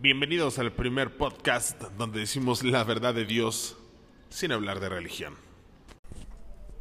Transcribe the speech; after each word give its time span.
Bienvenidos 0.00 0.58
al 0.58 0.72
primer 0.72 1.16
podcast 1.16 1.80
donde 1.96 2.20
decimos 2.20 2.62
la 2.62 2.84
verdad 2.84 3.14
de 3.14 3.24
Dios 3.24 3.76
sin 4.30 4.52
hablar 4.52 4.80
de 4.80 4.88
religión. 4.88 5.34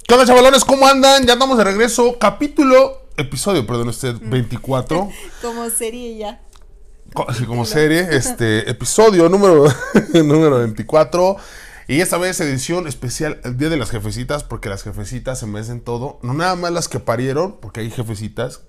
¿Qué 0.08 0.14
onda, 0.14 0.26
chavalones? 0.26 0.64
¿Cómo 0.64 0.88
andan? 0.88 1.26
Ya 1.26 1.34
andamos 1.34 1.58
de 1.58 1.64
regreso. 1.64 2.18
Capítulo, 2.20 3.08
episodio, 3.18 3.66
perdón, 3.66 3.90
usted, 3.90 4.16
24. 4.22 5.10
Como 5.42 5.70
serie 5.70 6.18
ya. 6.18 6.42
Co- 7.14 7.26
como 7.48 7.66
serie, 7.66 8.02
este, 8.12 8.70
episodio 8.70 9.30
número, 9.30 9.66
número 10.14 10.60
24. 10.60 11.38
Y 11.88 12.02
esta 12.02 12.18
vez 12.18 12.40
edición 12.42 12.86
especial, 12.86 13.40
el 13.46 13.58
Día 13.58 13.70
de 13.70 13.78
las 13.78 13.90
Jefecitas, 13.92 14.44
porque 14.44 14.68
las 14.68 14.84
jefecitas 14.84 15.40
se 15.40 15.46
merecen 15.48 15.80
todo. 15.80 16.20
No 16.22 16.34
nada 16.34 16.56
más 16.58 16.72
las 16.74 16.90
que 16.90 17.00
parieron, 17.00 17.60
porque 17.62 17.80
hay 17.80 17.90
jefecitas 17.90 18.64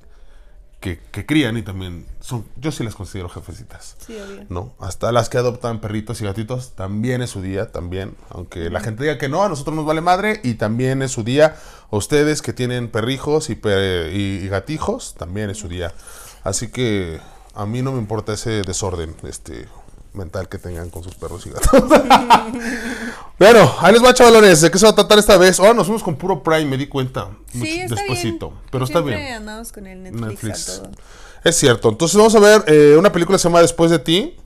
que, 0.80 1.00
que 1.10 1.26
crían 1.26 1.56
y 1.56 1.62
también 1.62 2.06
son, 2.20 2.44
yo 2.56 2.70
sí 2.70 2.84
las 2.84 2.94
considero 2.94 3.28
jefecitas. 3.28 3.96
Sí, 4.06 4.16
obvio. 4.16 4.46
¿no? 4.48 4.72
Hasta 4.78 5.10
las 5.10 5.28
que 5.28 5.38
adoptan 5.38 5.80
perritos 5.80 6.20
y 6.20 6.24
gatitos, 6.24 6.72
también 6.76 7.20
es 7.22 7.30
su 7.30 7.42
día, 7.42 7.72
también. 7.72 8.14
Aunque 8.30 8.70
la 8.70 8.80
gente 8.80 9.02
diga 9.02 9.18
que 9.18 9.28
no, 9.28 9.42
a 9.42 9.48
nosotros 9.48 9.74
nos 9.74 9.84
vale 9.86 10.00
madre 10.00 10.40
y 10.44 10.54
también 10.54 11.02
es 11.02 11.10
su 11.10 11.24
día. 11.24 11.56
A 11.90 11.96
ustedes 11.96 12.42
que 12.42 12.52
tienen 12.52 12.88
perrijos 12.88 13.50
y, 13.50 13.54
per- 13.56 14.12
y- 14.14 14.40
y 14.44 14.48
gatijos, 14.48 15.14
también 15.18 15.50
es 15.50 15.58
su 15.58 15.68
día. 15.68 15.92
Así 16.44 16.68
que 16.68 17.18
a 17.54 17.66
mí 17.66 17.82
no 17.82 17.90
me 17.92 17.98
importa 17.98 18.32
ese 18.34 18.62
desorden 18.62 19.16
este, 19.24 19.66
mental 20.12 20.48
que 20.48 20.58
tengan 20.58 20.90
con 20.90 21.02
sus 21.02 21.14
perros 21.14 21.46
y 21.46 21.50
gatos. 21.50 21.70
bueno, 23.38 23.74
ahí 23.80 23.92
les 23.92 24.02
va, 24.02 24.14
chavalones. 24.14 24.60
¿De 24.60 24.70
qué 24.70 24.78
se 24.78 24.86
va 24.86 24.90
a 24.90 24.94
tratar 24.94 25.18
esta 25.18 25.36
vez? 25.36 25.60
Ahora 25.60 25.74
nos 25.74 25.86
fuimos 25.86 26.02
con 26.02 26.16
puro 26.16 26.42
Prime, 26.42 26.64
me 26.64 26.76
di 26.76 26.86
cuenta. 26.86 27.28
Sí, 27.52 27.80
está 27.80 27.94
despuesito. 27.96 28.50
bien. 28.50 28.60
Pero 28.70 28.84
está 28.84 29.00
bien. 29.00 29.32
andamos 29.34 29.72
con 29.72 29.86
el 29.86 30.02
Netflix, 30.02 30.28
Netflix. 30.28 30.68
a 30.68 30.82
todo. 30.82 30.90
Es 31.44 31.56
cierto. 31.56 31.88
Entonces 31.88 32.16
vamos 32.16 32.34
a 32.34 32.40
ver 32.40 32.64
eh, 32.66 32.96
una 32.98 33.12
película 33.12 33.36
que 33.36 33.42
se 33.42 33.48
llama 33.48 33.60
Después 33.60 33.90
de 33.90 33.98
ti. 33.98 34.36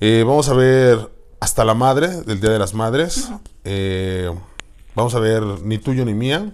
Eh, 0.00 0.24
vamos 0.26 0.48
a 0.48 0.54
ver 0.54 1.10
Hasta 1.40 1.64
la 1.64 1.74
Madre, 1.74 2.08
del 2.22 2.40
Día 2.40 2.50
de 2.50 2.58
las 2.58 2.74
Madres. 2.74 3.28
Eh, 3.64 4.30
vamos 4.94 5.14
a 5.14 5.20
ver 5.20 5.42
Ni 5.62 5.78
tuyo 5.78 6.04
ni 6.04 6.14
mía. 6.14 6.50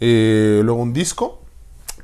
Eh, 0.00 0.60
luego 0.64 0.82
un 0.82 0.92
disco, 0.92 1.40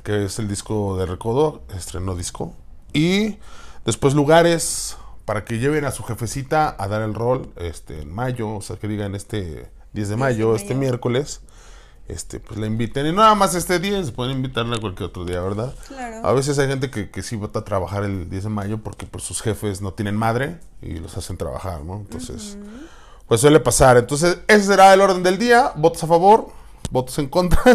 que 0.03 0.25
es 0.25 0.39
el 0.39 0.47
disco 0.47 0.97
de 0.97 1.05
Recodo, 1.05 1.63
estrenó 1.75 2.15
disco. 2.15 2.53
Y 2.93 3.37
después 3.85 4.13
lugares 4.13 4.97
para 5.31 5.45
que 5.45 5.59
lleven 5.59 5.85
a 5.85 5.91
su 5.91 6.03
jefecita 6.03 6.75
a 6.77 6.89
dar 6.89 7.01
el 7.03 7.13
rol 7.13 7.53
este, 7.55 8.01
en 8.01 8.13
mayo, 8.13 8.55
o 8.55 8.61
sea, 8.61 8.75
que 8.75 8.89
digan 8.89 9.15
este 9.15 9.71
10 9.93 10.09
de 10.09 10.17
mayo, 10.17 10.51
de 10.51 10.57
este 10.57 10.75
miércoles. 10.75 11.39
Este, 12.09 12.41
pues 12.41 12.59
la 12.59 12.67
inviten. 12.67 13.05
Y 13.05 13.13
no 13.13 13.21
nada 13.21 13.33
más 13.33 13.55
este 13.55 13.79
día, 13.79 14.03
se 14.03 14.11
pueden 14.11 14.35
invitarla 14.35 14.77
cualquier 14.81 15.07
otro 15.07 15.23
día, 15.23 15.39
¿verdad? 15.39 15.73
Claro. 15.87 16.27
A 16.27 16.33
veces 16.33 16.59
hay 16.59 16.67
gente 16.67 16.91
que, 16.91 17.09
que 17.09 17.23
sí 17.23 17.37
va 17.37 17.49
a 17.53 17.63
trabajar 17.63 18.03
el 18.03 18.29
10 18.29 18.43
de 18.43 18.49
mayo 18.49 18.79
porque 18.79 19.05
pues, 19.05 19.23
sus 19.23 19.41
jefes 19.41 19.81
no 19.81 19.93
tienen 19.93 20.17
madre 20.17 20.59
y 20.81 20.95
los 20.95 21.15
hacen 21.15 21.37
trabajar, 21.37 21.81
¿no? 21.81 21.95
Entonces, 21.95 22.57
pues 23.25 23.39
suele 23.39 23.61
pasar. 23.61 23.95
Entonces, 23.95 24.37
ese 24.49 24.65
será 24.65 24.93
el 24.93 24.99
orden 24.99 25.23
del 25.23 25.37
día. 25.37 25.71
Votos 25.77 26.03
a 26.03 26.07
favor, 26.07 26.49
votos 26.89 27.17
en 27.19 27.29
contra. 27.29 27.61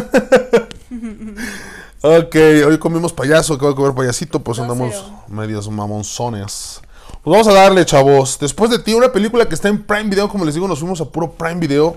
ok, 2.02 2.36
hoy 2.66 2.78
comimos 2.78 3.14
payaso, 3.14 3.54
acabo 3.54 3.70
de 3.70 3.76
comer 3.76 3.94
payasito, 3.94 4.40
pues 4.40 4.58
andamos 4.58 4.90
cero. 4.92 5.22
medios 5.28 5.70
mamonzones. 5.70 6.82
Pues 7.26 7.40
vamos 7.40 7.48
a 7.48 7.60
darle, 7.60 7.84
chavos. 7.84 8.38
Después 8.38 8.70
de 8.70 8.78
ti, 8.78 8.94
una 8.94 9.10
película 9.10 9.48
que 9.48 9.56
está 9.56 9.68
en 9.68 9.82
Prime 9.82 10.04
Video, 10.04 10.28
como 10.28 10.44
les 10.44 10.54
digo, 10.54 10.68
nos 10.68 10.78
fuimos 10.78 11.00
a 11.00 11.06
puro 11.06 11.32
Prime 11.32 11.56
Video 11.56 11.96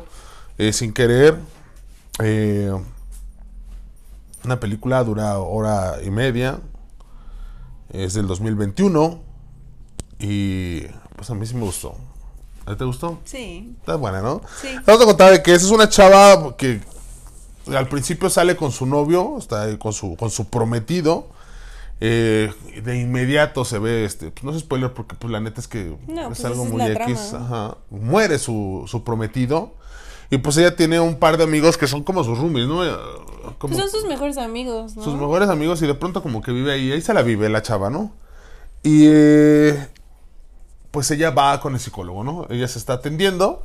eh, 0.57 0.73
sin 0.73 0.91
querer. 0.91 1.37
Eh, 2.17 2.73
una 4.43 4.59
película 4.59 5.03
dura 5.03 5.37
hora 5.37 5.97
y 6.03 6.09
media. 6.09 6.59
Es 7.89 8.15
del 8.15 8.25
2021. 8.25 9.19
Y 10.17 10.87
pues 11.15 11.29
a 11.29 11.35
mí 11.35 11.45
sí 11.45 11.53
me 11.53 11.61
gustó. 11.61 11.93
¿A 12.65 12.71
ti 12.71 12.77
te 12.77 12.85
gustó? 12.85 13.19
Sí. 13.23 13.75
Está 13.81 13.97
buena, 13.97 14.23
¿no? 14.23 14.41
Sí. 14.59 14.69
Vamos 14.87 15.03
a 15.03 15.05
contar 15.05 15.31
de 15.31 15.43
que 15.43 15.53
esa 15.53 15.67
es 15.67 15.71
una 15.71 15.89
chava 15.89 16.57
que 16.57 16.81
al 17.67 17.87
principio 17.87 18.31
sale 18.31 18.55
con 18.55 18.71
su 18.71 18.87
novio, 18.87 19.37
está 19.37 19.61
ahí 19.61 19.77
con 19.77 19.93
su, 19.93 20.15
con 20.15 20.31
su 20.31 20.49
prometido. 20.49 21.27
Eh, 22.01 22.53
de 22.83 22.97
inmediato 22.97 23.65
se 23.65 23.77
ve, 23.77 24.05
este, 24.05 24.31
pues 24.31 24.43
no 24.45 24.51
es 24.51 24.59
spoiler 24.61 24.93
porque 24.93 25.15
pues 25.15 25.31
la 25.31 25.41
neta 25.41 25.59
es 25.59 25.67
que 25.67 25.95
No, 26.07 26.21
es 26.21 26.27
pues 26.27 26.45
algo 26.45 26.63
muy 26.65 26.81
X. 26.81 27.33
ajá. 27.33 27.77
Muere 27.89 28.39
su, 28.39 28.83
su 28.87 29.03
prometido. 29.03 29.73
Y 30.31 30.37
pues 30.37 30.55
ella 30.57 30.75
tiene 30.75 30.99
un 30.99 31.15
par 31.15 31.37
de 31.37 31.43
amigos 31.43 31.75
que 31.77 31.87
son 31.87 32.03
como 32.03 32.23
sus 32.23 32.37
roomies, 32.37 32.67
¿no? 32.67 32.85
Eh, 32.85 32.91
Como 33.57 33.73
Pues 33.73 33.77
son 33.81 33.89
sus 33.89 34.07
mejores 34.07 34.37
amigos, 34.37 34.95
¿no? 34.95 35.03
sus 35.03 35.15
mejores 35.15 35.49
amigos 35.49 35.81
y 35.81 35.87
de 35.87 35.95
pronto 35.95 36.21
como 36.21 36.41
que 36.41 36.51
vive 36.51 36.71
ahí, 36.71 36.91
ahí 36.91 37.01
se 37.01 37.13
la 37.15 37.21
vive 37.23 37.49
la 37.49 37.61
chava, 37.63 37.89
¿no? 37.89 38.11
Y 38.83 39.05
eh, 39.07 39.87
pues 40.91 41.09
ella 41.11 41.31
va 41.31 41.59
con 41.59 41.73
el 41.73 41.79
psicólogo, 41.79 42.23
¿no? 42.23 42.45
Ella 42.49 42.67
se 42.67 42.77
está 42.79 42.93
atendiendo 42.93 43.63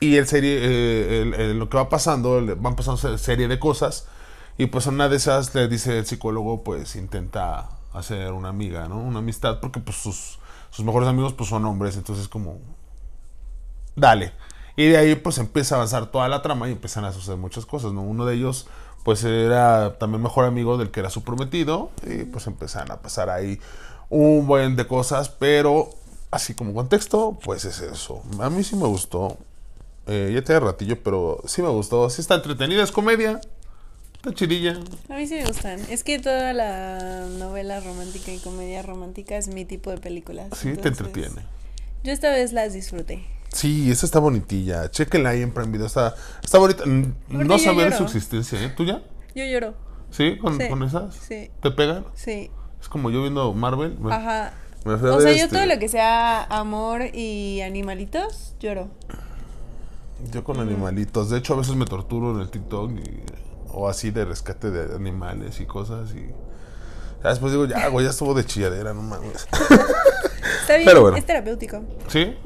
y 0.00 0.16
el 0.16 0.26
serie, 0.28 0.58
eh, 0.60 1.22
el- 1.22 1.34
el- 1.34 1.58
lo 1.58 1.68
que 1.68 1.78
va 1.78 1.88
pasando, 1.88 2.40
van 2.58 2.76
pasando 2.76 2.98
se- 2.98 3.18
serie 3.18 3.48
de 3.48 3.58
cosas 3.58 4.06
y 4.58 4.66
pues 4.66 4.86
una 4.86 5.08
de 5.08 5.16
esas 5.16 5.54
le 5.54 5.68
dice 5.68 5.98
el 5.98 6.06
psicólogo, 6.06 6.64
pues 6.64 6.96
intenta 6.96 7.70
hacer 7.92 8.32
una 8.32 8.48
amiga, 8.48 8.88
¿no? 8.88 8.98
Una 8.98 9.20
amistad 9.20 9.60
porque 9.60 9.80
pues 9.80 9.96
sus, 9.96 10.38
sus 10.70 10.84
mejores 10.84 11.08
amigos 11.08 11.32
pues 11.32 11.48
son 11.48 11.64
hombres, 11.64 11.96
entonces 11.96 12.28
como 12.28 12.58
dale. 13.94 14.32
Y 14.76 14.86
de 14.86 14.96
ahí 14.96 15.14
pues 15.14 15.38
empieza 15.38 15.76
a 15.76 15.78
avanzar 15.78 16.06
toda 16.06 16.28
la 16.28 16.42
trama 16.42 16.68
y 16.68 16.72
empiezan 16.72 17.04
a 17.04 17.12
suceder 17.12 17.38
muchas 17.38 17.66
cosas, 17.66 17.92
¿no? 17.92 18.02
Uno 18.02 18.26
de 18.26 18.34
ellos 18.34 18.66
pues 19.04 19.24
era 19.24 19.96
también 19.98 20.22
mejor 20.22 20.44
amigo 20.44 20.76
del 20.76 20.90
que 20.90 21.00
era 21.00 21.08
su 21.08 21.22
prometido 21.22 21.90
y 22.04 22.24
pues 22.24 22.46
empiezan 22.46 22.90
a 22.90 22.96
pasar 22.96 23.30
ahí 23.30 23.60
un 24.10 24.46
buen 24.46 24.76
de 24.76 24.86
cosas, 24.86 25.28
pero 25.28 25.90
así 26.30 26.54
como 26.54 26.74
contexto, 26.74 27.38
pues 27.44 27.64
es 27.64 27.80
eso. 27.80 28.22
A 28.40 28.50
mí 28.50 28.64
sí 28.64 28.76
me 28.76 28.86
gustó. 28.86 29.36
Eh, 30.06 30.32
ya 30.34 30.42
tiene 30.42 30.60
ratillo, 30.60 31.02
pero 31.02 31.40
sí 31.44 31.62
me 31.62 31.68
gustó. 31.68 32.08
Sí 32.10 32.20
está 32.20 32.34
entretenida, 32.34 32.82
es 32.82 32.92
comedia. 32.92 33.40
Está 34.18 34.34
chidilla. 34.34 34.78
A 35.08 35.14
mí 35.16 35.26
sí 35.26 35.34
me 35.34 35.44
gustan. 35.46 35.80
Es 35.90 36.02
que 36.04 36.18
toda 36.18 36.52
la 36.52 37.26
novela 37.38 37.80
romántica 37.80 38.32
y 38.32 38.38
comedia 38.38 38.82
romántica 38.82 39.36
es 39.36 39.48
mi 39.48 39.64
tipo 39.64 39.90
de 39.90 39.98
películas. 39.98 40.48
Sí, 40.56 40.74
te 40.76 40.88
entretiene. 40.88 41.42
Yo 42.02 42.12
esta 42.12 42.30
vez 42.30 42.52
las 42.52 42.72
disfruté. 42.72 43.24
Sí, 43.52 43.90
esa 43.90 44.06
está 44.06 44.18
bonitilla. 44.18 44.90
Chequenla 44.90 45.30
ahí 45.30 45.42
en 45.42 45.52
Prime 45.52 45.70
Video. 45.70 45.86
Está, 45.86 46.14
está 46.42 46.58
bonita. 46.58 46.84
No 47.28 47.58
saber 47.58 47.92
su 47.94 48.04
existencia, 48.04 48.60
¿eh? 48.62 48.72
¿Tú 48.76 48.84
ya? 48.84 49.02
Yo 49.34 49.44
lloro. 49.44 49.74
¿Sí? 50.10 50.36
¿Con, 50.38 50.58
Sí. 50.58 50.68
con 50.68 50.82
esas? 50.82 51.14
Sí. 51.14 51.50
¿Te 51.62 51.70
pegan? 51.70 52.04
Sí. 52.14 52.50
Es 52.80 52.88
como 52.88 53.10
yo 53.10 53.22
viendo 53.22 53.52
Marvel. 53.54 53.98
me- 54.00 54.12
Ajá. 54.12 54.52
me 54.84 54.94
O 54.94 54.98
sea, 55.20 55.32
yo 55.32 55.44
este- 55.44 55.48
todo 55.56 55.66
lo 55.66 55.78
que 55.78 55.88
sea 55.88 56.42
amor 56.44 57.02
y 57.14 57.60
animalitos, 57.60 58.54
lloro. 58.58 58.88
Yo 60.32 60.42
con 60.44 60.58
animalitos. 60.60 61.30
De 61.30 61.38
hecho, 61.38 61.54
a 61.54 61.58
veces 61.58 61.74
me 61.76 61.84
torturo 61.84 62.34
en 62.34 62.40
el 62.40 62.50
TikTok 62.50 62.90
y- 62.92 63.47
o 63.70 63.88
así 63.88 64.10
de 64.10 64.24
rescate 64.24 64.70
de 64.70 64.94
animales 64.94 65.60
y 65.60 65.66
cosas. 65.66 66.10
Y 66.12 66.26
ya 67.22 67.30
después 67.30 67.52
digo, 67.52 67.64
ya, 67.66 67.88
güey, 67.88 68.04
ya 68.04 68.10
estuvo 68.10 68.34
de 68.34 68.44
chilladera, 68.44 68.94
no 68.94 69.02
mames. 69.02 69.46
Está 70.62 70.76
bien, 70.76 70.84
Pero 70.86 71.02
bueno. 71.02 71.16
es 71.16 71.26
terapéutico. 71.26 71.82
¿Sí? 72.08 72.36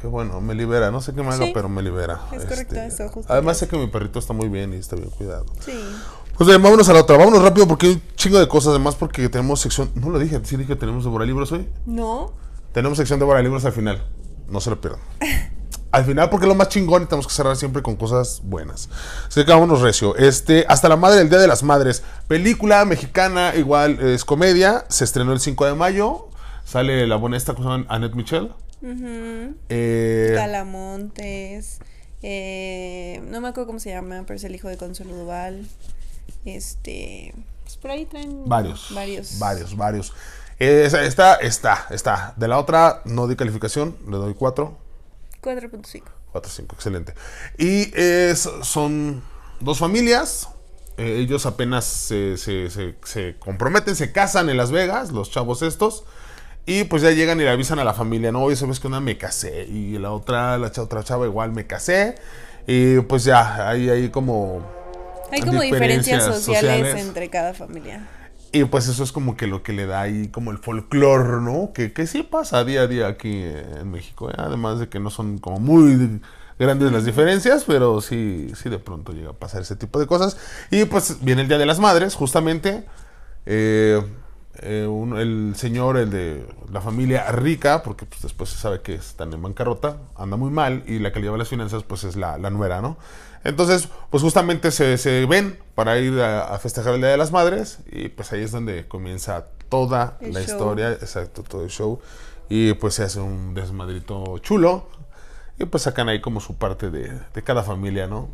Qué 0.00 0.06
bueno, 0.06 0.40
me 0.40 0.54
libera. 0.54 0.90
No 0.90 1.00
sé 1.00 1.12
qué 1.12 1.22
me 1.22 1.28
haga, 1.28 1.46
Sí. 1.46 1.50
pero 1.52 1.68
me 1.68 1.82
libera. 1.82 2.20
Este, 2.32 2.36
Es 2.36 2.44
correcto 2.44 2.76
eso, 2.76 3.08
justo. 3.08 3.32
Además, 3.32 3.58
sé 3.58 3.68
que 3.68 3.76
mi 3.76 3.88
perrito 3.88 4.18
está 4.18 4.32
muy 4.32 4.48
bien 4.48 4.72
y 4.72 4.76
está 4.76 4.96
bien 4.96 5.10
cuidado. 5.10 5.44
Sí. 5.60 5.78
Pues 6.36 6.46
bien, 6.48 6.62
vámonos 6.62 6.88
a 6.88 6.92
la 6.92 7.00
otra. 7.00 7.16
Vámonos 7.16 7.42
rápido 7.42 7.66
porque 7.66 7.86
hay 7.88 7.92
un 7.94 8.02
chingo 8.14 8.38
de 8.38 8.46
cosas. 8.46 8.70
Además, 8.70 8.94
porque 8.94 9.28
tenemos 9.28 9.60
sección. 9.60 9.90
No 9.96 10.10
lo 10.10 10.18
dije, 10.20 10.40
sí 10.44 10.56
dije 10.56 10.68
que 10.68 10.76
tenemos 10.76 11.04
de 11.04 11.26
libros 11.26 11.50
hoy. 11.50 11.68
No. 11.84 12.32
Tenemos 12.72 12.96
sección 12.96 13.18
de 13.18 13.42
libros 13.42 13.64
al 13.64 13.72
final. 13.72 14.06
No 14.48 14.60
se 14.60 14.70
lo 14.70 14.80
pierdan. 14.80 15.00
Al 15.90 16.04
final, 16.04 16.28
porque 16.28 16.44
es 16.44 16.48
lo 16.48 16.54
más 16.54 16.68
chingón 16.68 17.02
y 17.04 17.06
tenemos 17.06 17.26
que 17.26 17.32
cerrar 17.32 17.56
siempre 17.56 17.82
con 17.82 17.96
cosas 17.96 18.42
buenas. 18.44 18.90
Así 19.26 19.44
que 19.44 19.50
vámonos 19.50 19.80
recio. 19.80 20.14
Este, 20.16 20.66
Hasta 20.68 20.88
la 20.88 20.96
madre 20.96 21.18
del 21.18 21.30
Día 21.30 21.38
de 21.38 21.46
las 21.46 21.62
Madres. 21.62 22.02
Película 22.26 22.84
mexicana, 22.84 23.54
igual 23.56 23.98
es 24.00 24.24
comedia. 24.24 24.84
Se 24.88 25.04
estrenó 25.04 25.32
el 25.32 25.40
5 25.40 25.64
de 25.64 25.74
mayo. 25.74 26.28
Sale 26.64 27.06
la 27.06 27.16
buena 27.16 27.38
esta 27.38 27.54
cosa, 27.54 27.84
Annette 27.88 28.14
Michel. 28.14 28.52
Ujú. 28.82 29.54
Eh, 29.70 30.32
Talamontes. 30.36 31.78
Eh, 32.22 33.22
no 33.28 33.40
me 33.40 33.48
acuerdo 33.48 33.68
cómo 33.68 33.78
se 33.80 33.90
llama, 33.90 34.24
pero 34.26 34.36
es 34.36 34.44
el 34.44 34.54
hijo 34.54 34.68
de 34.68 34.76
Consuelo 34.76 35.16
Duval. 35.16 35.66
Este. 36.44 37.34
Pues 37.64 37.76
por 37.78 37.90
ahí 37.90 38.04
traen. 38.04 38.46
varios. 38.46 38.88
Varios. 38.94 39.38
Varios, 39.38 39.76
varios. 39.76 40.12
Eh, 40.58 40.84
Esta, 40.86 41.36
está, 41.36 41.86
está. 41.90 42.34
De 42.36 42.46
la 42.48 42.58
otra, 42.58 43.00
no 43.04 43.26
di 43.26 43.36
calificación. 43.36 43.96
Le 44.06 44.16
doy 44.18 44.34
4. 44.34 44.87
4.5. 45.42 46.02
4, 46.32 46.50
5, 46.50 46.74
excelente. 46.74 47.14
Y 47.58 47.90
es- 47.98 48.48
son 48.62 49.22
dos 49.60 49.78
familias. 49.78 50.48
eh, 51.00 51.18
ellos 51.20 51.46
apenas 51.46 51.84
se, 51.84 52.36
se- 52.36 52.70
se- 52.70 52.96
se 53.04 53.36
comprometen, 53.38 53.94
se 53.94 54.10
casan 54.10 54.48
en 54.48 54.56
Las 54.56 54.72
Vegas, 54.72 55.12
los 55.12 55.30
chavos 55.30 55.62
estos. 55.62 56.02
Y 56.66 56.84
pues 56.84 57.02
ya 57.02 57.12
llegan 57.12 57.40
y 57.40 57.44
le 57.44 57.50
avisan 57.50 57.78
a 57.78 57.84
la 57.84 57.94
familia, 57.94 58.32
no, 58.32 58.42
oye, 58.42 58.56
sabes 58.56 58.80
que 58.80 58.88
una 58.88 59.00
me 59.00 59.16
casé. 59.16 59.64
Y 59.68 59.96
la 59.98 60.10
otra, 60.10 60.58
la 60.58 60.66
otra 60.76 61.04
chava 61.04 61.24
igual 61.26 61.52
me 61.52 61.66
casé. 61.68 62.16
Y 62.66 62.98
pues 63.02 63.22
ya, 63.24 63.68
hay 63.70 63.88
ahí 63.88 64.08
como... 64.10 64.66
Hay 65.30 65.40
como 65.40 65.60
diferencias 65.62 66.24
Diferencias 66.24 66.24
sociales, 66.44 66.78
sociales. 66.80 67.06
entre 67.06 67.30
cada 67.30 67.54
familia. 67.54 68.06
Y 68.52 68.64
pues 68.64 68.88
eso 68.88 69.04
es 69.04 69.12
como 69.12 69.36
que 69.36 69.46
lo 69.46 69.62
que 69.62 69.72
le 69.72 69.86
da 69.86 70.00
ahí 70.00 70.28
como 70.28 70.50
el 70.50 70.58
folclore, 70.58 71.42
¿no? 71.42 71.72
Que, 71.74 71.92
que 71.92 72.06
sí 72.06 72.22
pasa 72.22 72.64
día 72.64 72.82
a 72.82 72.86
día 72.86 73.06
aquí 73.06 73.42
en 73.42 73.90
México. 73.90 74.30
¿eh? 74.30 74.34
Además 74.38 74.78
de 74.80 74.88
que 74.88 75.00
no 75.00 75.10
son 75.10 75.38
como 75.38 75.60
muy 75.60 76.20
grandes 76.58 76.90
las 76.90 77.04
diferencias, 77.04 77.64
pero 77.64 78.00
sí, 78.00 78.50
sí 78.54 78.68
de 78.68 78.78
pronto 78.78 79.12
llega 79.12 79.30
a 79.30 79.34
pasar 79.34 79.62
ese 79.62 79.76
tipo 79.76 80.00
de 80.00 80.06
cosas. 80.06 80.38
Y 80.70 80.86
pues 80.86 81.22
viene 81.22 81.42
el 81.42 81.48
Día 81.48 81.58
de 81.58 81.66
las 81.66 81.78
Madres, 81.78 82.14
justamente. 82.14 82.84
Eh, 83.46 84.02
eh, 84.62 84.86
un- 84.86 85.16
el 85.16 85.54
señor, 85.56 85.96
el 85.96 86.10
de 86.10 86.46
la 86.72 86.80
familia 86.80 87.30
rica, 87.32 87.82
porque 87.82 88.06
pues, 88.06 88.22
después 88.22 88.50
se 88.50 88.58
sabe 88.58 88.80
que 88.82 88.94
están 88.94 89.32
en 89.32 89.42
bancarrota, 89.42 89.96
anda 90.16 90.36
muy 90.36 90.50
mal 90.50 90.82
y 90.86 90.98
la 90.98 91.10
le 91.10 91.20
lleva 91.20 91.36
las 91.38 91.48
finanzas 91.48 91.82
pues 91.84 92.04
es 92.04 92.16
la, 92.16 92.38
la 92.38 92.50
nuera, 92.50 92.80
¿no? 92.80 92.96
Entonces, 93.44 93.88
pues 94.10 94.22
justamente 94.22 94.70
se, 94.72 94.98
se 94.98 95.24
ven 95.26 95.58
para 95.74 95.98
ir 95.98 96.18
a, 96.20 96.54
a 96.54 96.58
festejar 96.58 96.94
el 96.94 97.00
Día 97.00 97.10
de 97.10 97.16
las 97.16 97.30
Madres 97.30 97.78
y 97.90 98.08
pues 98.08 98.32
ahí 98.32 98.42
es 98.42 98.50
donde 98.52 98.88
comienza 98.88 99.44
toda 99.68 100.16
El 100.20 100.34
la 100.34 100.40
show. 100.40 100.48
historia, 100.54 100.90
exacto, 100.92 101.42
todo 101.44 101.62
el 101.62 101.70
show 101.70 102.00
y 102.48 102.72
pues 102.74 102.94
se 102.94 103.04
hace 103.04 103.20
un 103.20 103.54
desmadrito 103.54 104.38
chulo 104.38 104.88
y 105.58 105.64
pues 105.66 105.82
sacan 105.84 106.08
ahí 106.08 106.20
como 106.20 106.40
su 106.40 106.56
parte 106.56 106.90
de, 106.90 107.12
de 107.34 107.42
cada 107.42 107.62
familia, 107.62 108.06
¿no? 108.06 108.28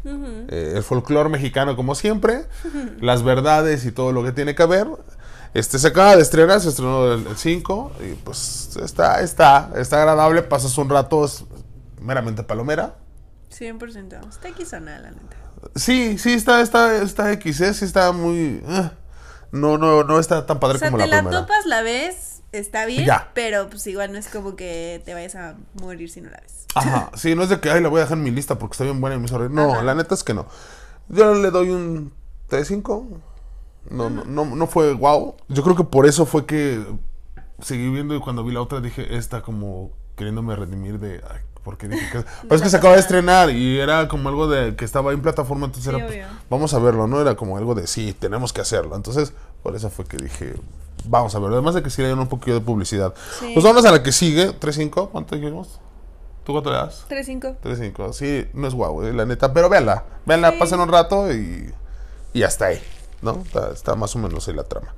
Eh, 0.48 0.74
el 0.76 0.82
folclore 0.82 1.28
mexicano 1.28 1.74
como 1.76 1.94
siempre, 1.94 2.44
las 3.00 3.22
verdades 3.22 3.84
y 3.86 3.92
todo 3.92 4.12
lo 4.12 4.22
que 4.24 4.32
tiene 4.32 4.54
que 4.54 4.62
haber. 4.62 4.88
Este 5.54 5.78
se 5.78 5.86
acaba 5.88 6.16
de 6.16 6.22
estrenar, 6.22 6.60
se 6.60 6.68
estrenó 6.68 7.12
el 7.12 7.36
5 7.36 7.92
y 8.00 8.14
pues 8.16 8.76
está, 8.82 9.20
está, 9.20 9.70
está 9.76 9.98
agradable, 10.00 10.42
pasas 10.42 10.76
un 10.78 10.90
rato 10.90 11.24
es 11.24 11.44
meramente 12.00 12.42
palomera. 12.42 12.96
100%. 13.56 14.28
Está 14.28 14.48
aquí 14.48 14.64
zona, 14.64 14.98
la 14.98 15.12
neta. 15.12 15.36
Sí, 15.76 16.18
sí, 16.18 16.32
está, 16.34 16.60
está, 16.60 16.96
está 16.96 17.32
X, 17.32 17.60
¿eh? 17.60 17.72
sí 17.72 17.84
está 17.84 18.10
muy... 18.12 18.62
eh, 18.66 18.90
no, 19.52 19.78
no, 19.78 20.02
no 20.02 20.18
está 20.18 20.44
tan 20.44 20.58
padre 20.58 20.76
O 20.76 20.78
sea, 20.80 20.90
como 20.90 21.02
te 21.02 21.06
la 21.08 21.16
la 21.16 21.22
primera. 21.22 21.40
topas, 21.42 21.64
la 21.66 21.82
ves, 21.82 22.42
está 22.50 22.84
bien, 22.86 23.06
Ya. 23.06 23.30
pero 23.32 23.70
pues 23.70 23.86
igual 23.86 24.10
no 24.12 24.18
es 24.18 24.26
como 24.28 24.56
que 24.56 25.00
te 25.04 25.14
vayas 25.14 25.36
a 25.36 25.54
morir 25.80 26.10
si 26.10 26.20
no 26.20 26.30
la 26.30 26.40
ves. 26.40 26.66
Ajá, 26.74 27.12
sí, 27.14 27.36
no 27.36 27.44
es 27.44 27.48
de 27.48 27.60
que, 27.60 27.70
ay, 27.70 27.80
la 27.80 27.88
voy 27.88 28.00
a 28.00 28.02
dejar 28.02 28.18
en 28.18 28.24
mi 28.24 28.32
lista 28.32 28.58
porque 28.58 28.72
está 28.74 28.82
bien 28.84 29.00
buena 29.00 29.14
y 29.14 29.20
me 29.20 29.26
hizo 29.26 29.38
reír. 29.38 29.52
No, 29.52 29.72
Ajá. 29.74 29.82
la 29.84 29.94
neta 29.94 30.14
es 30.16 30.24
que 30.24 30.34
no. 30.34 30.46
Yo 31.08 31.32
le 31.34 31.52
doy 31.52 31.70
un 31.70 32.12
3-5. 32.50 33.06
No, 33.90 34.10
no, 34.10 34.24
no, 34.24 34.44
no 34.44 34.66
fue 34.66 34.92
wow. 34.94 35.34
Yo 35.48 35.62
creo 35.62 35.76
que 35.76 35.84
por 35.84 36.06
eso 36.06 36.26
fue 36.26 36.46
que 36.46 36.84
seguí 37.60 37.88
viendo 37.90 38.14
y 38.14 38.20
cuando 38.20 38.44
vi 38.44 38.52
la 38.52 38.60
otra 38.62 38.80
dije, 38.80 39.16
esta 39.16 39.42
como 39.42 39.90
queriéndome 40.16 40.54
redimir 40.56 40.98
de, 40.98 41.20
ay, 41.30 41.38
¿por 41.62 41.76
qué 41.76 41.88
dije 41.88 42.06
que...? 42.10 42.24
Pero 42.42 42.54
es 42.56 42.62
que 42.62 42.70
se 42.70 42.76
acaba 42.76 42.94
de 42.94 43.00
estrenar 43.00 43.50
y 43.50 43.78
era 43.78 44.08
como 44.08 44.28
algo 44.28 44.46
de 44.48 44.76
que 44.76 44.84
estaba 44.84 45.12
en 45.12 45.22
plataforma, 45.22 45.66
entonces 45.66 45.92
Sí, 45.92 45.98
era, 45.98 46.06
pues, 46.06 46.26
vamos 46.50 46.74
a 46.74 46.78
verlo, 46.78 47.06
¿no? 47.06 47.20
Era 47.20 47.34
como 47.36 47.56
algo 47.56 47.74
de, 47.74 47.86
sí, 47.86 48.12
tenemos 48.12 48.52
que 48.52 48.60
hacerlo. 48.60 48.96
Entonces, 48.96 49.32
por 49.62 49.74
eso 49.74 49.90
fue 49.90 50.04
que 50.04 50.16
dije, 50.16 50.54
vamos 51.06 51.34
a 51.34 51.38
verlo. 51.38 51.56
Además 51.56 51.74
de 51.74 51.82
que 51.82 51.90
sí 51.90 52.02
le 52.02 52.08
dieron 52.08 52.20
un 52.22 52.28
poquito 52.28 52.54
de 52.54 52.60
publicidad. 52.60 53.14
Sí. 53.40 53.50
Pues 53.54 53.64
vamos 53.64 53.84
a 53.84 53.90
la 53.92 54.02
que 54.02 54.12
sigue, 54.12 54.48
3-5, 54.58 55.10
¿cuánto 55.10 55.36
dijimos? 55.36 55.80
¿Tú 56.44 56.52
cuánto 56.52 56.70
le 56.70 56.76
das? 56.76 57.06
3-5. 57.08 57.56
3-5, 57.62 58.12
sí, 58.12 58.46
no 58.52 58.66
es 58.68 58.74
guau, 58.74 59.02
eh, 59.02 59.12
la 59.12 59.24
neta, 59.24 59.52
pero 59.54 59.68
véanla, 59.70 60.04
véanla, 60.26 60.50
Sí. 60.52 60.56
pasen 60.58 60.78
un 60.80 60.88
rato 60.90 61.32
y, 61.32 61.72
y 62.34 62.42
hasta 62.42 62.66
ahí, 62.66 62.80
¿no? 63.24 63.42
Está, 63.44 63.70
está 63.72 63.94
más 63.96 64.14
o 64.14 64.18
menos 64.18 64.46
ahí 64.46 64.54
la 64.54 64.64
trama. 64.64 64.94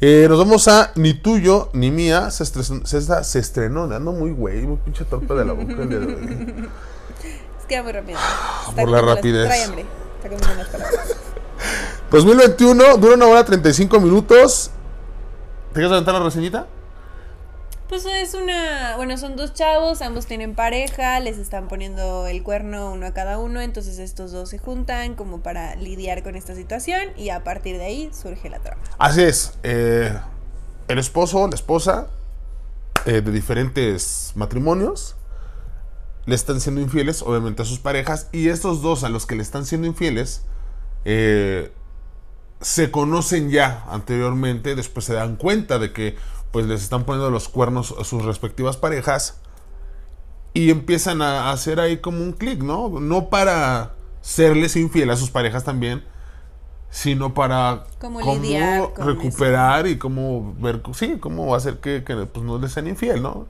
Eh, 0.00 0.26
nos 0.28 0.38
vamos 0.38 0.68
a 0.68 0.92
Ni 0.96 1.14
tuyo 1.14 1.70
ni 1.72 1.90
mía, 1.90 2.30
se, 2.30 2.44
estres- 2.44 2.84
se, 3.24 3.38
estrenó, 3.38 3.84
ando 3.84 4.12
muy 4.12 4.30
güey, 4.32 4.62
muy 4.66 4.76
pinche 4.78 5.04
torpe 5.04 5.32
de 5.34 5.44
la 5.44 5.52
boca 5.52 5.72
el 5.72 5.88
día 5.88 5.98
de 6.00 6.06
hoy. 6.06 6.68
Es 7.60 7.66
que 7.66 7.82
muy 7.82 7.92
rápido. 7.92 8.18
por 8.66 8.78
Está 8.78 8.90
la 8.90 9.02
las- 9.02 9.14
rapidez. 9.16 9.46
Trae 9.46 9.64
hambre. 9.64 9.84
Está 10.16 10.28
comiendo 10.28 10.52
unas 10.54 10.68
palabras. 10.68 11.16
2021, 12.10 12.96
dura 12.98 13.14
una 13.14 13.26
hora 13.26 13.44
35 13.44 13.98
minutos. 14.00 14.70
¿Te 15.70 15.74
quieres 15.74 15.90
aventar 15.92 16.14
la 16.14 16.20
reseñita? 16.22 16.66
Pues 17.88 18.04
es 18.04 18.34
una, 18.34 18.96
bueno, 18.96 19.16
son 19.16 19.36
dos 19.36 19.54
chavos, 19.54 20.02
ambos 20.02 20.26
tienen 20.26 20.54
pareja, 20.54 21.20
les 21.20 21.38
están 21.38 21.68
poniendo 21.68 22.26
el 22.26 22.42
cuerno 22.42 22.92
uno 22.92 23.06
a 23.06 23.12
cada 23.12 23.38
uno, 23.38 23.60
entonces 23.60 23.98
estos 24.00 24.32
dos 24.32 24.50
se 24.50 24.58
juntan 24.58 25.14
como 25.14 25.40
para 25.40 25.76
lidiar 25.76 26.24
con 26.24 26.34
esta 26.34 26.54
situación 26.54 27.00
y 27.16 27.30
a 27.30 27.44
partir 27.44 27.78
de 27.78 27.84
ahí 27.84 28.10
surge 28.12 28.50
la 28.50 28.58
trama. 28.58 28.82
Así 28.98 29.22
es. 29.22 29.54
eh, 29.62 30.12
el 30.88 30.98
esposo, 30.98 31.46
la 31.48 31.54
esposa, 31.54 32.08
eh, 33.06 33.20
de 33.20 33.30
diferentes 33.30 34.32
matrimonios, 34.34 35.16
le 36.26 36.34
están 36.34 36.60
siendo 36.60 36.80
infieles, 36.80 37.22
obviamente, 37.22 37.62
a 37.62 37.64
sus 37.64 37.78
parejas. 37.78 38.28
Y 38.32 38.48
estos 38.48 38.82
dos 38.82 39.04
a 39.04 39.08
los 39.08 39.26
que 39.26 39.36
le 39.36 39.42
están 39.42 39.64
siendo 39.64 39.86
infieles, 39.86 40.42
eh, 41.04 41.72
se 42.60 42.90
conocen 42.90 43.50
ya 43.50 43.84
anteriormente. 43.88 44.74
Después 44.74 45.06
se 45.06 45.14
dan 45.14 45.36
cuenta 45.36 45.78
de 45.78 45.92
que 45.92 46.16
pues 46.52 46.66
les 46.66 46.82
están 46.82 47.04
poniendo 47.04 47.30
los 47.30 47.48
cuernos 47.48 47.94
a 47.98 48.04
sus 48.04 48.24
respectivas 48.24 48.76
parejas. 48.76 49.40
Y 50.54 50.70
empiezan 50.70 51.20
a 51.20 51.50
hacer 51.50 51.80
ahí 51.80 51.98
como 51.98 52.22
un 52.22 52.32
clic, 52.32 52.62
¿no? 52.62 52.88
No 53.00 53.28
para 53.28 53.94
serles 54.22 54.74
infiel 54.76 55.10
a 55.10 55.16
sus 55.16 55.30
parejas 55.30 55.64
también, 55.64 56.02
sino 56.90 57.34
para 57.34 57.84
Cómo 58.00 58.20
lidiar 58.20 58.90
recuperar 58.96 59.86
y 59.86 59.98
cómo 59.98 60.54
ver, 60.58 60.80
sí, 60.94 61.18
cómo 61.20 61.54
hacer 61.54 61.78
que, 61.78 62.04
que, 62.04 62.14
pues, 62.26 62.44
no 62.44 62.58
les 62.58 62.72
sean 62.72 62.86
infiel, 62.86 63.22
¿no? 63.22 63.46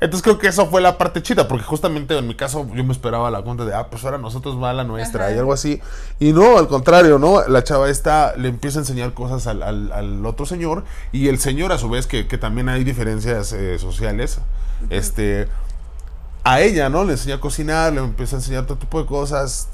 Entonces 0.00 0.22
creo 0.22 0.38
que 0.38 0.46
eso 0.46 0.66
fue 0.66 0.80
la 0.80 0.96
parte 0.96 1.22
chida, 1.22 1.48
porque 1.48 1.64
justamente 1.64 2.16
en 2.16 2.28
mi 2.28 2.36
caso 2.36 2.64
yo 2.72 2.84
me 2.84 2.92
esperaba 2.92 3.30
la 3.32 3.42
cuenta 3.42 3.64
de, 3.64 3.74
ah, 3.74 3.88
pues 3.90 4.04
ahora 4.04 4.16
nosotros 4.18 4.62
va 4.62 4.72
la 4.72 4.84
nuestra 4.84 5.24
Ajá. 5.26 5.34
y 5.34 5.38
algo 5.38 5.52
así. 5.52 5.80
Y 6.20 6.32
no, 6.32 6.56
al 6.56 6.68
contrario, 6.68 7.18
¿no? 7.18 7.46
La 7.48 7.64
chava 7.64 7.90
esta 7.90 8.36
le 8.36 8.48
empieza 8.48 8.78
a 8.78 8.82
enseñar 8.82 9.12
cosas 9.12 9.48
al, 9.48 9.60
al- 9.62 9.90
al 9.90 10.24
otro 10.24 10.46
señor 10.46 10.84
y 11.10 11.26
el 11.26 11.40
señor 11.40 11.72
a 11.72 11.78
su 11.78 11.90
vez, 11.90 12.06
que, 12.06 12.28
que 12.28 12.38
también 12.38 12.68
hay 12.68 12.84
diferencias 12.84 13.52
eh, 13.52 13.78
sociales, 13.80 14.38
este 14.88 15.48
a 16.44 16.60
ella, 16.60 16.88
¿no? 16.88 17.02
Le 17.04 17.12
enseña 17.12 17.34
a 17.34 17.40
cocinar, 17.40 17.92
le 17.92 18.00
empieza 18.00 18.36
a 18.36 18.38
enseñar 18.38 18.66
todo 18.66 18.78
tipo 18.78 19.00
de 19.00 19.06
cosas, 19.06 19.68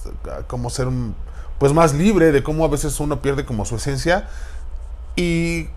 cómo 0.47 0.71
ser 0.71 0.89
un, 0.89 1.15
pues 1.59 1.73
más 1.75 1.93
libre, 1.93 2.33
de 2.33 2.43
cómo 2.43 2.65
a 2.65 2.69
veces 2.69 2.99
uno 2.99 3.21
pierde 3.21 3.45
como 3.45 3.65
su 3.67 3.77
esencia. 3.77 4.29
Y 5.17 5.69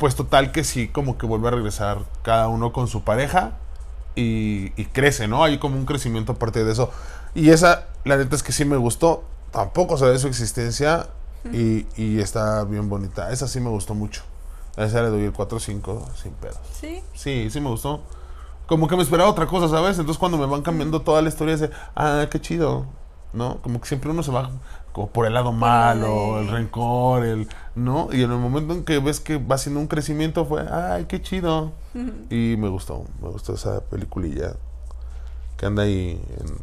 pues 0.00 0.16
total 0.16 0.50
que 0.50 0.64
sí, 0.64 0.88
como 0.88 1.18
que 1.18 1.26
vuelve 1.26 1.48
a 1.48 1.50
regresar 1.50 1.98
cada 2.22 2.48
uno 2.48 2.72
con 2.72 2.88
su 2.88 3.02
pareja 3.02 3.52
y, 4.16 4.72
y 4.80 4.86
crece, 4.86 5.28
¿no? 5.28 5.44
Hay 5.44 5.58
como 5.58 5.76
un 5.76 5.84
crecimiento 5.84 6.32
aparte 6.32 6.64
de 6.64 6.72
eso. 6.72 6.90
Y 7.34 7.50
esa, 7.50 7.86
la 8.04 8.16
neta 8.16 8.34
es 8.34 8.42
que 8.42 8.52
sí 8.52 8.64
me 8.64 8.78
gustó. 8.78 9.24
Tampoco 9.50 9.98
sabía 9.98 10.18
su 10.18 10.26
existencia 10.26 11.08
y, 11.52 11.86
y 11.96 12.18
está 12.18 12.64
bien 12.64 12.88
bonita. 12.88 13.30
Esa 13.30 13.46
sí 13.46 13.60
me 13.60 13.68
gustó 13.68 13.94
mucho. 13.94 14.22
A 14.78 14.84
esa 14.84 15.02
le 15.02 15.10
doy 15.10 15.24
el 15.24 15.34
4-5 15.34 16.14
sin 16.14 16.32
pedos. 16.32 16.56
¿Sí? 16.72 17.02
Sí, 17.12 17.50
sí 17.50 17.60
me 17.60 17.68
gustó. 17.68 18.00
Como 18.66 18.88
que 18.88 18.96
me 18.96 19.02
esperaba 19.02 19.28
otra 19.28 19.46
cosa, 19.46 19.68
¿sabes? 19.68 19.98
Entonces 19.98 20.18
cuando 20.18 20.38
me 20.38 20.46
van 20.46 20.62
cambiando 20.62 21.02
toda 21.02 21.20
la 21.20 21.28
historia 21.28 21.52
es 21.52 21.60
de, 21.60 21.70
ah, 21.94 22.26
qué 22.30 22.40
chido, 22.40 22.86
¿no? 23.34 23.60
Como 23.60 23.82
que 23.82 23.86
siempre 23.86 24.10
uno 24.10 24.22
se 24.22 24.30
va 24.32 24.50
como 24.92 25.08
por 25.08 25.26
el 25.26 25.34
lado 25.34 25.52
malo, 25.52 26.40
el 26.40 26.48
rencor, 26.48 27.24
el, 27.24 27.48
¿no? 27.74 28.08
Y 28.12 28.22
en 28.22 28.30
el 28.32 28.38
momento 28.38 28.74
en 28.74 28.84
que 28.84 28.98
ves 28.98 29.20
que 29.20 29.38
va 29.38 29.54
haciendo 29.54 29.80
un 29.80 29.86
crecimiento 29.86 30.44
fue, 30.44 30.66
ay, 30.70 31.06
qué 31.06 31.20
chido. 31.22 31.72
Y 32.30 32.56
me 32.58 32.68
gustó, 32.68 33.04
me 33.20 33.28
gustó 33.28 33.54
esa 33.54 33.80
peliculilla 33.80 34.54
que 35.56 35.66
anda 35.66 35.82
ahí 35.82 36.20
en, 36.40 36.56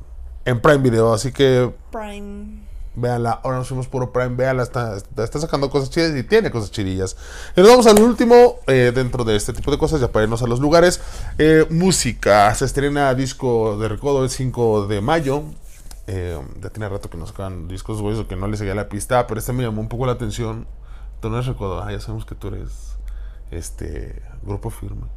en 0.45 0.61
Prime 0.61 0.79
Video, 0.79 1.13
así 1.13 1.31
que 1.31 1.71
Prime. 1.91 2.65
Véanla, 2.99 3.41
ahora 3.43 3.57
nos 3.57 3.67
fuimos 3.67 3.87
puro 3.87 4.11
Prime, 4.11 4.35
véanla, 4.35 4.63
está, 4.63 4.97
está 4.97 5.39
sacando 5.39 5.69
cosas 5.69 5.91
chidas 5.91 6.17
y 6.17 6.23
tiene 6.23 6.49
cosas 6.49 6.71
chidillas. 6.71 7.15
Y 7.55 7.61
nos 7.61 7.69
vamos 7.69 7.85
al 7.85 8.01
último, 8.01 8.55
eh, 8.65 8.91
dentro 8.93 9.23
de 9.23 9.35
este 9.35 9.53
tipo 9.53 9.69
de 9.69 9.77
cosas, 9.77 10.01
ya 10.01 10.11
para 10.11 10.23
irnos 10.23 10.41
a 10.41 10.47
los 10.47 10.59
lugares. 10.59 10.99
Eh, 11.37 11.67
música, 11.69 12.55
se 12.55 12.65
estrena 12.65 13.13
disco 13.13 13.77
de 13.77 13.87
recodo 13.87 14.23
el 14.23 14.31
5 14.31 14.87
de 14.87 15.01
mayo. 15.01 15.43
Eh, 16.07 16.39
ya 16.61 16.69
tiene 16.69 16.87
rato 16.89 17.09
que 17.09 17.17
nos 17.17 17.29
sacan 17.29 17.67
discos, 17.67 18.01
güey, 18.01 18.17
o 18.17 18.27
que 18.27 18.35
no 18.37 18.47
le 18.47 18.55
seguía 18.57 18.73
la 18.75 18.87
pista, 18.89 19.27
pero 19.27 19.39
este 19.39 19.51
me 19.53 19.63
llamó 19.63 19.81
un 19.81 19.89
poco 19.89 20.05
la 20.05 20.13
atención. 20.13 20.67
Tú 21.21 21.29
no 21.29 21.35
eres 21.35 21.47
recodo, 21.47 21.81
ah, 21.83 21.91
ya 21.91 21.99
sabemos 21.99 22.25
que 22.25 22.35
tú 22.35 22.47
eres 22.47 22.97
este 23.51 24.21
grupo 24.43 24.69
firme. 24.69 25.07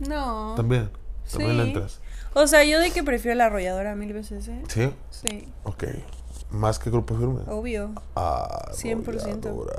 No. 0.00 0.54
También, 0.56 0.90
también 1.30 1.56
le 1.56 1.62
Sí. 1.64 1.68
entras. 1.70 2.00
O 2.34 2.46
sea, 2.46 2.64
yo 2.64 2.80
de 2.80 2.90
que 2.90 3.02
prefiero 3.02 3.36
la 3.36 3.46
arrolladora 3.46 3.94
mil 3.94 4.12
veces, 4.12 4.48
¿eh? 4.48 4.62
¿Sí? 4.68 4.92
Sí, 5.10 5.48
Ok. 5.64 5.84
Más 6.50 6.78
que 6.80 6.90
grupo 6.90 7.14
firme. 7.16 7.40
obvio. 7.48 7.90
Ah, 8.16 8.70
100%. 8.72 9.04
arrolladora. 9.48 9.78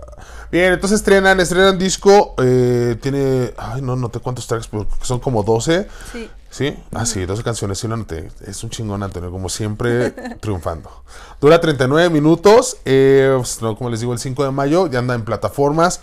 Bien, 0.52 0.72
entonces 0.74 1.00
estrenan, 1.00 1.40
estrenan 1.40 1.78
disco. 1.78 2.34
eh, 2.42 2.98
tiene. 3.02 3.54
Ay, 3.58 3.82
no 3.82 3.96
noté 3.96 4.20
cuántos 4.20 4.48
tracks, 4.48 4.68
pero 4.68 4.88
son 5.02 5.20
como 5.20 5.44
12. 5.44 5.88
Sí. 6.14 6.30
¿Sí? 6.50 6.78
Ah, 6.94 7.06
sí, 7.06 7.26
12 7.26 7.44
canciones. 7.44 7.80
Sí, 7.80 7.88
lo 7.88 7.96
noté. 7.98 8.30
Es 8.46 8.64
un 8.64 8.70
chingón, 8.70 9.04
Antonio, 9.04 9.32
como 9.32 9.48
siempre, 9.50 10.12
triunfando. 10.42 10.90
Dura 11.40 11.60
39 11.62 12.10
minutos. 12.10 12.78
Eh, 12.86 13.34
pues, 13.38 13.62
no, 13.62 13.76
como 13.78 13.90
les 13.90 14.00
digo, 14.02 14.14
el 14.14 14.20
5 14.20 14.44
de 14.44 14.52
mayo. 14.52 14.88
Ya 14.88 15.00
anda 15.00 15.14
en 15.16 15.24
plataformas. 15.26 16.02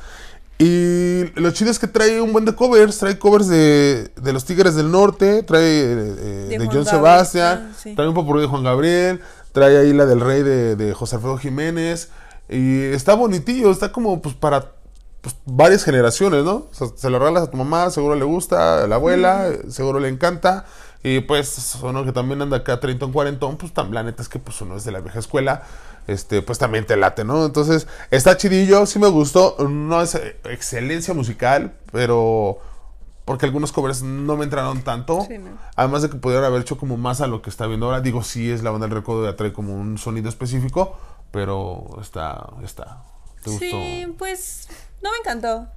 Y 0.58 1.24
lo 1.40 1.52
chido 1.52 1.70
es 1.70 1.78
que 1.78 1.86
trae 1.86 2.20
un 2.20 2.32
buen 2.32 2.44
de 2.44 2.54
covers. 2.54 2.98
Trae 2.98 3.18
covers 3.18 3.48
de, 3.48 4.10
de 4.20 4.32
los 4.32 4.44
Tigres 4.44 4.74
del 4.74 4.90
Norte. 4.90 5.42
Trae 5.44 5.62
eh, 5.62 5.92
eh, 5.92 6.46
de, 6.48 6.56
John 6.58 6.66
Gabriel. 6.66 6.86
Sebastián. 6.86 7.70
Ah, 7.70 7.76
sí. 7.78 7.94
Trae 7.94 8.08
un 8.08 8.14
popurrí 8.14 8.40
de 8.40 8.48
Juan 8.48 8.64
Gabriel. 8.64 9.20
Trae 9.52 9.78
ahí 9.78 9.92
la 9.92 10.04
del 10.04 10.20
Rey 10.20 10.42
de, 10.42 10.74
de 10.74 10.94
José 10.94 11.16
Alfredo 11.16 11.38
Jiménez. 11.38 12.10
Y 12.48 12.82
está 12.86 13.14
bonitillo. 13.14 13.70
Está 13.70 13.92
como 13.92 14.20
pues 14.20 14.34
para 14.34 14.72
pues, 15.20 15.36
varias 15.44 15.84
generaciones, 15.84 16.44
¿no? 16.44 16.66
O 16.70 16.70
sea, 16.72 16.88
se 16.94 17.10
lo 17.10 17.18
regalas 17.18 17.44
a 17.44 17.50
tu 17.50 17.56
mamá, 17.56 17.90
seguro 17.90 18.14
le 18.14 18.24
gusta, 18.24 18.84
a 18.84 18.86
la 18.86 18.96
abuela, 18.96 19.50
seguro 19.68 20.00
le 20.00 20.08
encanta. 20.08 20.64
Y 21.02 21.20
pues 21.20 21.76
uno 21.82 22.04
que 22.04 22.12
también 22.12 22.42
anda 22.42 22.58
acá 22.58 22.80
30 22.80 23.06
o 23.06 23.12
40, 23.12 23.48
pues 23.58 23.72
tan, 23.72 23.94
la 23.94 24.02
neta 24.02 24.22
es 24.22 24.28
que 24.28 24.38
pues 24.38 24.60
uno 24.60 24.76
es 24.76 24.84
de 24.84 24.92
la 24.92 25.00
vieja 25.00 25.18
escuela, 25.18 25.62
este, 26.08 26.42
pues 26.42 26.58
también 26.58 26.86
te 26.86 26.96
late, 26.96 27.24
¿no? 27.24 27.46
Entonces, 27.46 27.86
está 28.10 28.36
chidillo, 28.36 28.86
sí 28.86 28.98
me 28.98 29.08
gustó, 29.08 29.56
no 29.68 30.02
es 30.02 30.14
eh, 30.16 30.36
excelencia 30.44 31.14
musical, 31.14 31.74
pero 31.92 32.58
porque 33.24 33.44
algunos 33.44 33.72
covers 33.72 34.02
no 34.02 34.38
me 34.38 34.44
entraron 34.44 34.80
tanto. 34.80 35.24
Sí, 35.28 35.36
no. 35.36 35.50
Además 35.76 36.00
de 36.00 36.08
que 36.08 36.16
pudieron 36.16 36.46
haber 36.46 36.62
hecho 36.62 36.78
como 36.78 36.96
más 36.96 37.20
a 37.20 37.26
lo 37.26 37.42
que 37.42 37.50
está 37.50 37.66
viendo 37.66 37.84
ahora. 37.86 38.00
Digo, 38.00 38.24
sí 38.24 38.50
es 38.50 38.62
la 38.62 38.70
banda 38.70 38.86
del 38.86 38.96
recodo, 38.96 39.30
ya 39.30 39.36
trae 39.36 39.52
como 39.52 39.74
un 39.74 39.98
sonido 39.98 40.30
específico, 40.30 40.98
pero 41.30 41.86
está, 42.00 42.48
está. 42.64 43.04
¿Te 43.44 43.50
gustó? 43.50 43.66
Sí, 43.66 44.14
pues 44.16 44.68
no 45.02 45.10
me 45.12 45.18
encantó. 45.18 45.68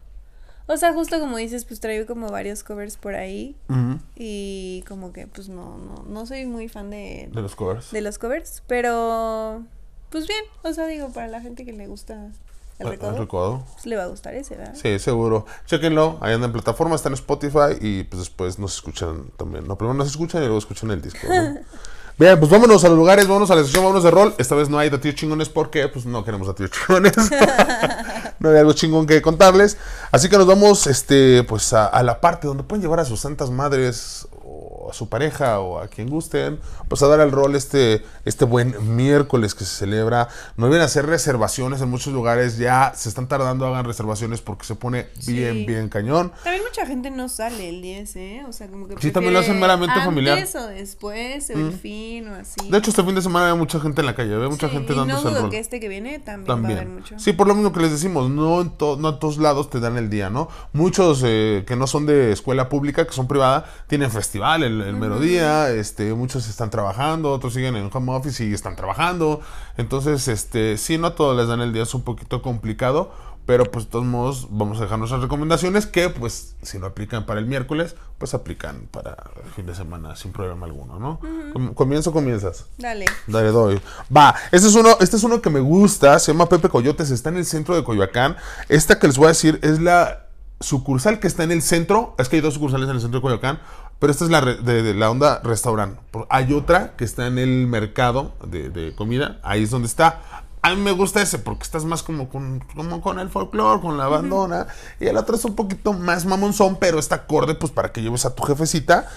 O 0.68 0.78
sea, 0.78 0.94
justo 0.94 1.20
como 1.20 1.36
dices, 1.36 1.66
pues 1.66 1.82
traigo 1.82 2.06
como 2.06 2.32
varios 2.32 2.64
covers 2.64 2.96
por 2.96 3.16
ahí. 3.16 3.58
Y 4.16 4.86
como 4.88 5.12
que 5.12 5.28
pues 5.28 5.50
no, 5.50 5.78
no, 5.78 6.06
no 6.08 6.26
soy 6.26 6.46
muy 6.46 6.70
fan 6.70 6.90
de, 6.90 7.30
De 7.34 7.42
los 7.42 7.58
covers. 7.58 7.92
de 7.92 8.00
los 8.00 8.18
covers. 8.18 8.64
Pero 8.68 9.64
pues 10.12 10.28
bien, 10.28 10.44
o 10.64 10.74
sea, 10.74 10.86
digo, 10.88 11.10
para 11.10 11.28
la 11.28 11.42
gente 11.42 11.66
que 11.66 11.74
le 11.74 11.88
gusta 11.88 12.14
el 12.80 12.88
El 12.88 12.90
recodo, 12.94 13.18
recodo. 13.18 13.64
pues 13.74 13.86
le 13.86 13.96
va 13.96 14.04
a 14.04 14.08
gustar 14.08 14.34
ese, 14.36 14.56
¿verdad? 14.56 14.76
Sí, 14.76 15.00
seguro. 15.00 15.46
Chequenlo, 15.66 16.18
ahí 16.22 16.34
anda 16.34 16.48
en 16.48 16.54
plataforma, 16.54 16.96
está 16.96 17.10
en 17.10 17.14
Spotify 17.16 17.78
y 17.80 18.04
pues 18.04 18.20
después 18.20 18.60
nos 18.60 18.76
escuchan 18.76 19.26
también. 19.38 19.68
No, 19.68 19.78
primero 19.78 19.94
nos 19.94 20.08
escuchan 20.08 20.42
y 20.42 20.46
luego 20.46 20.60
escuchan 20.60 20.92
el 20.92 21.02
disco. 21.02 21.20
¿no? 21.28 21.60
Bien, 22.18 22.38
pues 22.38 22.52
vámonos 22.52 22.84
a 22.84 22.90
los 22.90 22.98
lugares, 22.98 23.26
vámonos 23.28 23.50
a 23.50 23.56
la 23.56 23.64
sesión, 23.64 23.84
vámonos 23.84 24.04
de 24.04 24.12
rol. 24.12 24.36
Esta 24.38 24.54
vez 24.54 24.70
no 24.70 24.78
hay 24.78 24.90
de 24.92 24.98
tíos 25.00 25.16
chingones 25.16 25.50
porque 25.50 25.88
pues 25.88 26.06
no 26.06 26.24
queremos 26.24 26.48
a 26.50 26.54
tíos 26.54 26.70
chingones. 26.70 27.14
no 28.40 28.50
hay 28.50 28.58
algo 28.58 28.74
chingón 28.74 29.08
que 29.08 29.22
contarles. 29.24 29.78
Así 30.12 30.30
que 30.30 30.38
nos 30.38 30.46
vamos 30.46 30.86
este, 30.88 31.44
pues 31.46 31.74
a, 31.74 31.88
a 31.88 32.04
la 32.04 32.20
parte 32.22 32.46
donde 32.48 32.64
pueden 32.64 32.84
llevar 32.84 33.00
a 33.00 33.06
sus 33.06 33.22
santas 33.22 33.50
madres 33.50 34.28
o 34.84 34.92
a 34.92 34.94
su 34.94 35.10
pareja 35.10 35.60
o 35.60 35.80
a 35.80 35.88
quien 35.88 36.10
gusten, 36.10 36.60
pues 36.88 37.02
a 37.04 37.08
dar 37.08 37.20
el 37.20 37.32
rol 37.32 37.56
este, 37.56 38.04
este 38.26 38.46
buen 38.46 38.96
miércoles 38.96 39.54
que 39.56 39.64
se 39.66 39.76
celebra. 39.76 40.28
No 40.58 40.66
olviden 40.66 40.82
hacer 40.84 41.06
reservaciones 41.06 41.82
en 41.82 41.90
muchos 41.90 42.14
lugares, 42.14 42.58
ya 42.58 42.94
se 42.96 43.10
están 43.10 43.28
tardando, 43.28 43.66
hagan 43.68 43.86
reservaciones 43.86 44.42
porque 44.42 44.66
se 44.66 44.76
pone 44.76 45.08
bien, 45.28 45.54
Sí. 45.58 45.66
bien 45.66 45.90
cañón. 45.90 46.32
También 46.44 46.64
mucha 46.64 46.86
gente 46.86 47.12
no 47.12 47.30
sale 47.30 47.70
el 47.70 47.82
10, 47.82 48.16
¿eh? 48.16 48.44
O 48.48 48.52
sea, 48.54 48.68
como 48.68 48.88
que 48.88 48.96
Sí, 49.00 49.12
también 49.12 49.34
lo 49.34 49.40
hacen 49.40 49.60
meramente 49.60 49.96
familiar. 50.04 50.38
O 50.56 50.68
después, 50.68 51.50
o 51.50 51.54
el 51.54 51.72
fin 51.74 52.28
o 52.28 52.36
así. 52.36 52.70
De 52.70 52.78
hecho, 52.78 52.90
este 52.90 53.04
fin 53.04 53.16
de 53.16 53.22
semana 53.22 53.52
hay 53.52 53.58
mucha 53.58 53.80
gente 53.80 54.02
en 54.02 54.08
la 54.08 54.16
calle, 54.16 54.34
hay 54.36 54.50
mucha 54.50 54.68
Sí, 54.68 54.74
gente 54.74 54.94
y 54.94 54.96
no 54.96 55.06
dándose 55.06 55.28
el 55.28 55.34
dudo 55.34 55.42
rol. 55.44 55.52
que 55.52 55.60
este 55.60 55.80
que 55.80 55.88
viene 55.88 56.20
también, 56.20 56.64
va 56.64 56.70
a 56.70 56.72
haber 56.74 56.88
mucho. 56.90 57.20
Sí, 57.20 57.34
por 57.34 57.48
lo 57.48 57.56
mismo 57.56 57.72
que 57.72 57.80
les 57.82 57.92
decimos, 57.92 58.30
no 58.30 58.62
en, 58.62 58.70
to- 58.72 58.98
no 58.98 59.10
en 59.10 59.20
todos 59.20 59.38
lados 59.38 59.70
te 59.70 59.80
dan 59.80 59.98
el 59.98 60.10
día, 60.10 60.30
¿no? 60.30 60.50
Muchos 60.74 61.22
eh, 61.26 61.64
que 61.68 61.76
no 61.76 61.88
son 61.88 62.06
de 62.06 62.32
escuela 62.32 62.70
pública, 62.70 63.06
que 63.06 63.14
son 63.14 63.28
privada, 63.28 63.66
tienen 63.88 64.10
festival 64.12 64.64
el, 64.72 64.82
el 64.82 64.96
mero 64.96 65.20
día, 65.20 65.70
este, 65.70 66.14
muchos 66.14 66.48
están 66.50 66.70
trabajando, 66.70 67.32
otros 67.32 67.54
siguen 67.54 67.76
en 67.76 67.90
home 67.94 68.14
office 68.14 68.44
y 68.46 68.54
están 68.54 68.76
trabajando. 68.76 69.42
Entonces, 69.78 70.28
este, 70.28 70.78
sí, 70.78 70.98
no 70.98 71.08
a 71.08 71.16
todos 71.16 71.38
les 71.38 71.48
dan 71.48 71.62
el 71.62 71.74
día, 71.74 71.84
es 71.84 71.94
un 71.94 72.04
poquito 72.04 72.42
complicado, 72.42 73.12
pero 73.46 73.66
pues 73.72 73.86
de 73.86 73.92
todos 73.92 74.06
modos 74.06 74.48
vamos 74.52 74.78
a 74.80 74.84
dejar 74.84 75.00
nuestras 75.00 75.22
recomendaciones 75.22 75.88
que 75.88 76.10
pues 76.10 76.56
si 76.62 76.78
no 76.78 76.86
aplican 76.86 77.26
para 77.26 77.40
el 77.40 77.48
miércoles, 77.48 77.96
pues 78.20 78.36
aplican 78.36 78.88
para 78.92 79.18
el 79.44 79.52
fin 79.56 79.66
de 79.66 79.74
semana 79.74 80.16
sin 80.16 80.32
problema 80.32 80.68
alguno, 80.68 81.00
¿no? 81.00 81.20
Com- 81.52 81.74
¿Comienzo 81.74 82.12
o 82.12 82.14
comienzas? 82.14 82.68
Dale. 82.78 83.06
Dale, 83.26 83.50
doy. 83.50 83.82
Va, 84.16 84.36
este 84.52 84.68
es 84.68 84.76
uno, 84.76 84.96
este 85.00 85.18
es 85.18 85.24
uno 85.24 85.42
que 85.42 85.50
me 85.50 85.60
gusta, 85.60 86.20
se 86.20 86.32
llama 86.32 86.48
Pepe 86.48 86.70
Coyotes, 86.70 87.10
está 87.10 87.30
en 87.30 87.38
el 87.38 87.46
centro 87.46 87.76
de 87.76 87.84
Coyoacán. 87.84 88.38
Esta 88.70 89.00
que 89.00 89.08
les 89.08 89.18
voy 89.18 89.26
a 89.26 89.30
decir 89.30 89.60
es 89.64 89.80
la 89.82 90.28
sucursal 90.60 91.20
que 91.20 91.26
está 91.26 91.44
en 91.44 91.52
el 91.52 91.64
centro. 91.64 92.14
Es 92.20 92.30
que 92.30 92.36
hay 92.36 92.42
dos 92.44 92.54
sucursales 92.54 92.88
en 92.88 92.96
el 92.96 93.02
centro 93.02 93.20
de 93.20 93.24
Coyoacán, 93.24 93.60
pero 94.02 94.10
esta 94.10 94.26
es 94.26 94.32
la 94.32 94.42
de, 94.42 94.82
de 94.82 94.94
la 94.96 95.12
onda 95.12 95.42
restaurante. 95.44 96.02
Hay 96.30 96.52
otra 96.54 96.96
que 96.98 97.04
está 97.04 97.28
en 97.28 97.38
el 97.38 97.68
mercado 97.68 98.34
de, 98.44 98.72
de 98.72 98.96
comida, 98.96 99.40
ahí 99.44 99.62
es 99.62 99.70
donde 99.70 99.88
está. 99.88 100.22
A 100.64 100.72
mí 100.72 100.82
me 100.82 100.92
gusta 100.92 101.22
ese 101.22 101.38
porque 101.38 101.62
estás 101.62 101.86
más 101.86 102.02
como 102.02 102.28
con, 102.28 102.64
como 102.76 103.00
con 103.00 103.20
el 103.20 103.30
folclore, 103.30 103.80
con 103.80 104.00
la 104.00 104.08
bandona. 104.08 104.66
Y 105.00 105.06
el 105.06 105.18
otro 105.18 105.36
es 105.36 105.46
un 105.46 105.56
poquito 105.56 105.94
más 105.94 106.26
mamonzón, 106.26 106.78
pero 106.80 106.98
está 106.98 107.14
acorde 107.14 107.54
pues 107.54 107.72
para 107.72 107.92
que 107.92 108.02
lleves 108.02 108.26
a 108.26 108.34
tu 108.34 108.42
jefecita. 108.42 109.08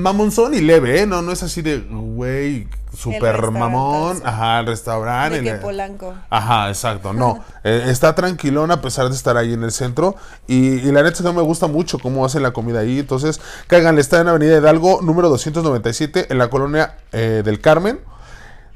Mamonzón 0.00 0.54
y 0.54 0.60
leve, 0.60 1.02
¿eh? 1.02 1.06
No, 1.06 1.22
no 1.22 1.32
es 1.32 1.42
así 1.42 1.62
de, 1.62 1.78
güey, 1.78 2.66
super 2.96 3.50
mamón. 3.50 4.20
Ajá, 4.24 4.60
el 4.60 4.66
restaurante. 4.66 5.38
De 5.38 5.44
que 5.44 5.50
el- 5.50 5.60
Polanco. 5.60 6.14
Ajá, 6.28 6.68
exacto, 6.68 7.12
no. 7.12 7.44
Eh, 7.64 7.84
está 7.88 8.14
tranquilón 8.14 8.70
a 8.70 8.80
pesar 8.80 9.08
de 9.10 9.14
estar 9.14 9.36
ahí 9.36 9.52
en 9.52 9.62
el 9.62 9.70
centro. 9.70 10.16
Y, 10.46 10.56
y 10.78 10.92
la 10.92 11.02
neta 11.02 11.18
es 11.18 11.22
que 11.22 11.32
me 11.32 11.42
gusta 11.42 11.66
mucho 11.66 11.98
cómo 11.98 12.24
hacen 12.24 12.42
la 12.42 12.52
comida 12.52 12.80
ahí. 12.80 12.98
Entonces, 13.00 13.38
cáiganle, 13.66 14.00
está 14.00 14.18
en 14.20 14.28
Avenida 14.28 14.56
Hidalgo, 14.58 15.00
número 15.02 15.28
297, 15.28 16.28
en 16.30 16.38
la 16.38 16.48
colonia 16.48 16.96
eh, 17.12 17.42
del 17.44 17.60
Carmen. 17.60 18.00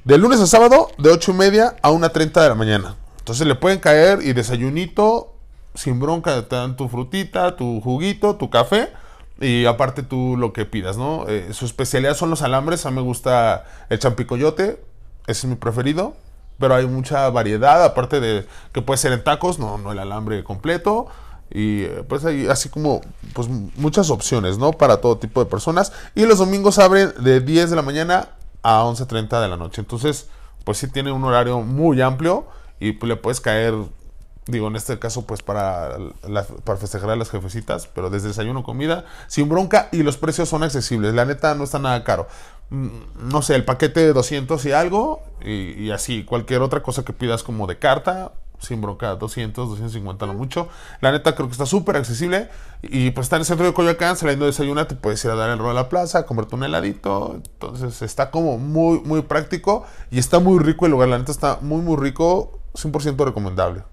De 0.04 0.18
lunes 0.18 0.38
a 0.40 0.46
sábado, 0.46 0.90
de 0.98 1.10
8 1.10 1.30
y 1.30 1.34
media 1.34 1.76
a 1.80 1.90
1.30 1.90 2.42
de 2.42 2.48
la 2.50 2.54
mañana. 2.54 2.94
Entonces 3.20 3.46
le 3.46 3.54
pueden 3.54 3.78
caer 3.78 4.18
y 4.22 4.34
desayunito, 4.34 5.32
sin 5.74 5.98
bronca, 5.98 6.46
te 6.46 6.56
dan 6.56 6.76
tu 6.76 6.90
frutita, 6.90 7.56
tu 7.56 7.80
juguito, 7.80 8.36
tu 8.36 8.50
café. 8.50 8.90
Y 9.44 9.66
aparte 9.66 10.02
tú 10.02 10.36
lo 10.38 10.54
que 10.54 10.64
pidas, 10.64 10.96
¿no? 10.96 11.26
Eh, 11.28 11.50
su 11.52 11.66
especialidad 11.66 12.16
son 12.16 12.30
los 12.30 12.40
alambres. 12.40 12.86
A 12.86 12.90
mí 12.90 12.96
me 12.96 13.02
gusta 13.02 13.66
el 13.90 13.98
champicoyote. 13.98 14.82
Ese 15.26 15.40
es 15.40 15.44
mi 15.44 15.56
preferido. 15.56 16.14
Pero 16.58 16.74
hay 16.74 16.86
mucha 16.86 17.28
variedad. 17.28 17.84
Aparte 17.84 18.20
de 18.20 18.46
que 18.72 18.80
puede 18.80 18.96
ser 18.96 19.12
en 19.12 19.22
tacos, 19.22 19.58
no, 19.58 19.76
no 19.76 19.92
el 19.92 19.98
alambre 19.98 20.42
completo. 20.44 21.08
Y 21.50 21.82
eh, 21.82 22.04
pues 22.08 22.24
hay 22.24 22.46
así 22.46 22.70
como 22.70 23.02
pues 23.34 23.48
muchas 23.48 24.08
opciones, 24.08 24.56
¿no? 24.56 24.72
Para 24.72 25.02
todo 25.02 25.18
tipo 25.18 25.44
de 25.44 25.50
personas. 25.50 25.92
Y 26.14 26.24
los 26.24 26.38
domingos 26.38 26.78
abren 26.78 27.12
de 27.20 27.40
10 27.40 27.68
de 27.68 27.76
la 27.76 27.82
mañana 27.82 28.30
a 28.62 28.82
11.30 28.84 29.42
de 29.42 29.48
la 29.48 29.58
noche. 29.58 29.82
Entonces, 29.82 30.30
pues 30.64 30.78
sí 30.78 30.88
tiene 30.88 31.12
un 31.12 31.22
horario 31.22 31.60
muy 31.60 32.00
amplio. 32.00 32.46
Y 32.80 32.92
pues 32.92 33.08
le 33.10 33.16
puedes 33.16 33.42
caer 33.42 33.74
Digo, 34.46 34.68
en 34.68 34.76
este 34.76 34.98
caso, 34.98 35.26
pues 35.26 35.42
para, 35.42 35.96
para 36.64 36.78
festejar 36.78 37.08
a 37.08 37.16
las 37.16 37.30
jefecitas, 37.30 37.86
pero 37.86 38.10
desde 38.10 38.28
desayuno, 38.28 38.62
comida, 38.62 39.06
sin 39.26 39.48
bronca 39.48 39.88
y 39.90 40.02
los 40.02 40.18
precios 40.18 40.50
son 40.50 40.62
accesibles. 40.62 41.14
La 41.14 41.24
neta 41.24 41.54
no 41.54 41.64
está 41.64 41.78
nada 41.78 42.04
caro. 42.04 42.28
Mm, 42.68 42.88
No 43.30 43.40
sé, 43.40 43.54
el 43.54 43.64
paquete 43.64 44.00
de 44.00 44.12
200 44.12 44.64
y 44.66 44.72
algo, 44.72 45.22
y, 45.42 45.90
así, 45.90 46.24
cualquier 46.24 46.60
otra 46.60 46.82
cosa 46.82 47.04
que 47.04 47.14
pidas 47.14 47.42
como 47.42 47.66
de 47.66 47.78
carta, 47.78 48.32
sin 48.60 48.80
bronca, 48.82 49.14
200, 49.16 49.68
250 49.68 50.26
lo 50.26 50.34
mucho. 50.34 50.68
La 51.00 51.10
neta 51.10 51.34
creo 51.34 51.48
que 51.48 51.52
está 51.52 51.66
súper 51.66 51.96
accesible. 51.96 52.50
Y 52.82 53.10
pues 53.12 53.26
está 53.26 53.36
en 53.36 53.40
el 53.40 53.46
centro 53.46 53.66
de 53.66 53.72
Coyoacán, 53.72 54.16
saliendo 54.16 54.46
de 54.46 54.84
te 54.84 54.94
puedes 54.94 55.24
ir 55.24 55.30
a 55.30 55.34
dar 55.34 55.50
el 55.50 55.58
rol 55.58 55.70
a 55.70 55.74
la 55.74 55.88
plaza, 55.88 56.26
comerte 56.26 56.54
un 56.54 56.64
heladito. 56.64 57.34
Entonces 57.36 58.02
está 58.02 58.30
como 58.30 58.58
muy, 58.58 59.00
muy 59.00 59.22
práctico 59.22 59.84
y 60.10 60.18
está 60.18 60.38
muy 60.38 60.58
rico 60.62 60.86
el 60.86 60.92
lugar. 60.92 61.08
La 61.08 61.18
neta 61.18 61.32
está 61.32 61.58
muy, 61.60 61.82
muy 61.82 61.96
rico, 61.96 62.60
100% 62.74 63.24
recomendable. 63.24 63.84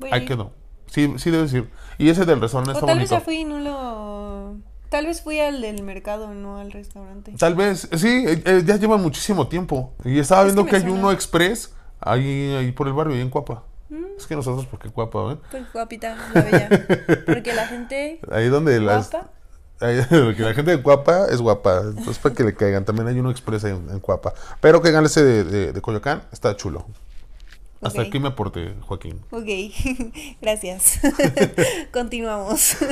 Voy. 0.00 0.10
Ahí 0.12 0.24
quedó. 0.24 0.52
Sí, 0.86 1.14
sí 1.18 1.30
debes 1.30 1.52
ir. 1.52 1.70
Y 1.98 2.08
ese 2.08 2.24
del 2.24 2.40
restaurante 2.40 2.72
O 2.72 2.74
está 2.74 2.86
tal 2.86 2.98
vez 2.98 3.08
bonito. 3.10 3.14
ya 3.14 3.24
fui 3.24 3.36
y 3.36 3.44
no 3.44 3.58
lo... 3.60 4.56
Tal 4.88 5.06
vez 5.06 5.22
fui 5.22 5.38
al 5.38 5.60
del 5.60 5.84
mercado, 5.84 6.34
no 6.34 6.58
al 6.58 6.72
restaurante. 6.72 7.32
Tal 7.38 7.54
vez, 7.54 7.88
sí, 7.96 8.24
eh, 8.26 8.42
eh, 8.44 8.62
ya 8.64 8.76
llevan 8.76 9.00
muchísimo 9.00 9.46
tiempo. 9.46 9.94
Y 10.04 10.18
estaba 10.18 10.40
Es 10.40 10.46
viendo 10.46 10.64
que 10.68 10.74
hay 10.74 10.82
suena. 10.82 10.96
uno 10.98 11.12
express 11.12 11.72
ahí, 12.00 12.56
ahí 12.58 12.72
por 12.72 12.88
el 12.88 12.94
barrio, 12.94 13.14
ahí 13.14 13.20
en 13.20 13.30
Cuapa. 13.30 13.62
Mm. 13.88 14.04
Es 14.18 14.26
que 14.26 14.34
nosotros, 14.34 14.66
porque 14.66 14.88
Cuapa, 14.88 15.32
¿eh? 15.32 15.36
Pues 15.52 15.72
guapita, 15.72 16.16
la 16.34 16.40
bella. 16.42 16.68
Porque 17.24 17.54
la 17.54 17.66
gente 17.68 18.20
Ahí 18.32 18.48
donde 18.48 18.80
las. 18.80 19.10
porque 19.78 20.42
la 20.42 20.54
gente 20.54 20.72
de 20.76 20.82
Cuapa 20.82 21.26
es 21.30 21.40
guapa. 21.40 21.82
Entonces, 21.84 22.18
para 22.18 22.34
que 22.34 22.42
le 22.42 22.54
caigan. 22.54 22.84
También 22.84 23.06
hay 23.06 23.18
uno 23.20 23.30
express 23.30 23.64
ahí 23.64 23.72
en, 23.72 23.88
en 23.90 24.00
Cuapa. 24.00 24.34
Pero 24.60 24.82
que 24.82 24.88
ese 24.90 25.22
de, 25.22 25.44
de, 25.44 25.72
de 25.72 25.80
Coyoacán, 25.80 26.22
está 26.32 26.56
chulo. 26.56 26.86
Hasta 27.82 28.02
aquí 28.02 28.20
me 28.20 28.28
aporté, 28.28 28.74
Joaquín. 28.82 29.22
Ok, 29.30 29.46
gracias. 30.42 31.00
Continuamos. 31.92 32.76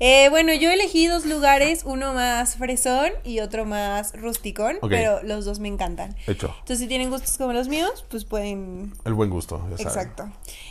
Eh, 0.00 0.28
bueno, 0.28 0.52
yo 0.52 0.70
elegí 0.70 1.06
dos 1.06 1.24
lugares, 1.24 1.82
uno 1.84 2.12
más 2.12 2.56
fresón 2.56 3.10
y 3.24 3.40
otro 3.40 3.64
más 3.64 4.12
rusticón, 4.20 4.76
Ok. 4.82 4.90
pero 4.90 5.22
los 5.22 5.44
dos 5.44 5.60
me 5.60 5.68
encantan. 5.68 6.16
Hecho. 6.26 6.48
Entonces, 6.60 6.78
si 6.80 6.86
tienen 6.88 7.10
gustos 7.10 7.38
como 7.38 7.52
los 7.52 7.68
míos, 7.68 8.04
pues 8.10 8.24
pueden... 8.24 8.92
El 9.04 9.14
buen 9.14 9.30
gusto, 9.30 9.64
ya. 9.70 9.82
Exacto. 9.82 10.30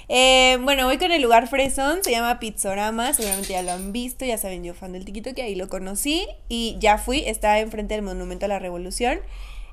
Eh, 0.09 0.57
bueno, 0.61 0.85
voy 0.85 0.97
con 0.97 1.11
el 1.11 1.21
lugar 1.21 1.47
fresón, 1.47 2.03
se 2.03 2.11
llama 2.11 2.39
Pizzorama, 2.39 3.13
seguramente 3.13 3.53
ya 3.53 3.61
lo 3.63 3.71
han 3.71 3.91
visto, 3.91 4.25
ya 4.25 4.37
saben, 4.37 4.63
yo 4.63 4.73
fan 4.73 4.93
del 4.93 5.05
tiquito 5.05 5.33
que 5.33 5.41
ahí 5.41 5.55
lo 5.55 5.67
conocí 5.69 6.27
y 6.49 6.77
ya 6.79 6.97
fui, 6.97 7.23
está 7.25 7.59
enfrente 7.59 7.95
del 7.95 8.03
Monumento 8.03 8.45
a 8.45 8.49
la 8.49 8.59
Revolución. 8.59 9.19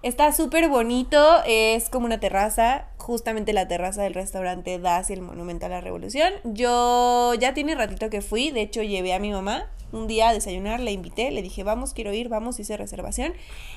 Está 0.02 0.32
súper 0.32 0.70
bonito, 0.70 1.42
es 1.46 1.90
como 1.90 2.06
una 2.06 2.18
terraza, 2.18 2.86
justamente 2.96 3.52
la 3.52 3.68
terraza 3.68 4.02
del 4.02 4.14
restaurante 4.14 4.78
da 4.78 4.96
hacia 4.96 5.12
el 5.12 5.20
Monumento 5.20 5.66
a 5.66 5.68
la 5.68 5.82
Revolución. 5.82 6.32
Yo 6.44 7.34
ya 7.34 7.52
tiene 7.52 7.74
ratito 7.74 8.08
que 8.08 8.22
fui, 8.22 8.50
de 8.50 8.62
hecho 8.62 8.82
llevé 8.82 9.12
a 9.12 9.18
mi 9.18 9.30
mamá 9.30 9.68
un 9.92 10.06
día 10.06 10.28
a 10.28 10.32
desayunar, 10.32 10.80
le 10.80 10.92
invité, 10.92 11.30
le 11.30 11.42
dije, 11.42 11.64
vamos, 11.64 11.94
quiero 11.94 12.12
ir, 12.12 12.28
vamos, 12.28 12.58
hice 12.60 12.76
reservación. 12.76 13.32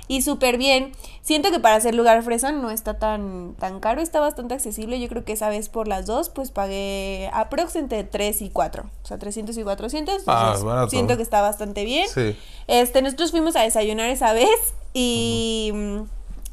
Y 0.07 0.21
súper 0.21 0.57
bien. 0.57 0.91
Siento 1.21 1.51
que 1.51 1.59
para 1.59 1.75
hacer 1.75 1.95
lugar 1.95 2.21
fresa 2.23 2.51
no 2.51 2.69
está 2.71 2.99
tan, 2.99 3.55
tan 3.59 3.79
caro, 3.79 4.01
está 4.01 4.19
bastante 4.19 4.53
accesible. 4.53 4.99
Yo 4.99 5.07
creo 5.07 5.23
que 5.23 5.33
esa 5.33 5.49
vez 5.49 5.69
por 5.69 5.87
las 5.87 6.05
dos, 6.05 6.29
pues 6.29 6.51
pagué 6.51 7.29
aprox 7.33 7.75
entre 7.75 8.03
3 8.03 8.41
y 8.41 8.49
4. 8.49 8.83
O 8.83 9.05
sea, 9.05 9.17
300 9.17 9.57
y 9.57 9.63
400. 9.63 10.23
Ah, 10.27 10.55
barato. 10.63 10.89
siento 10.89 11.17
que 11.17 11.23
está 11.23 11.41
bastante 11.41 11.85
bien. 11.85 12.07
Sí. 12.09 12.35
Este, 12.67 13.01
nosotros 13.01 13.31
fuimos 13.31 13.55
a 13.55 13.61
desayunar 13.61 14.09
esa 14.09 14.33
vez 14.33 14.73
y, 14.93 15.71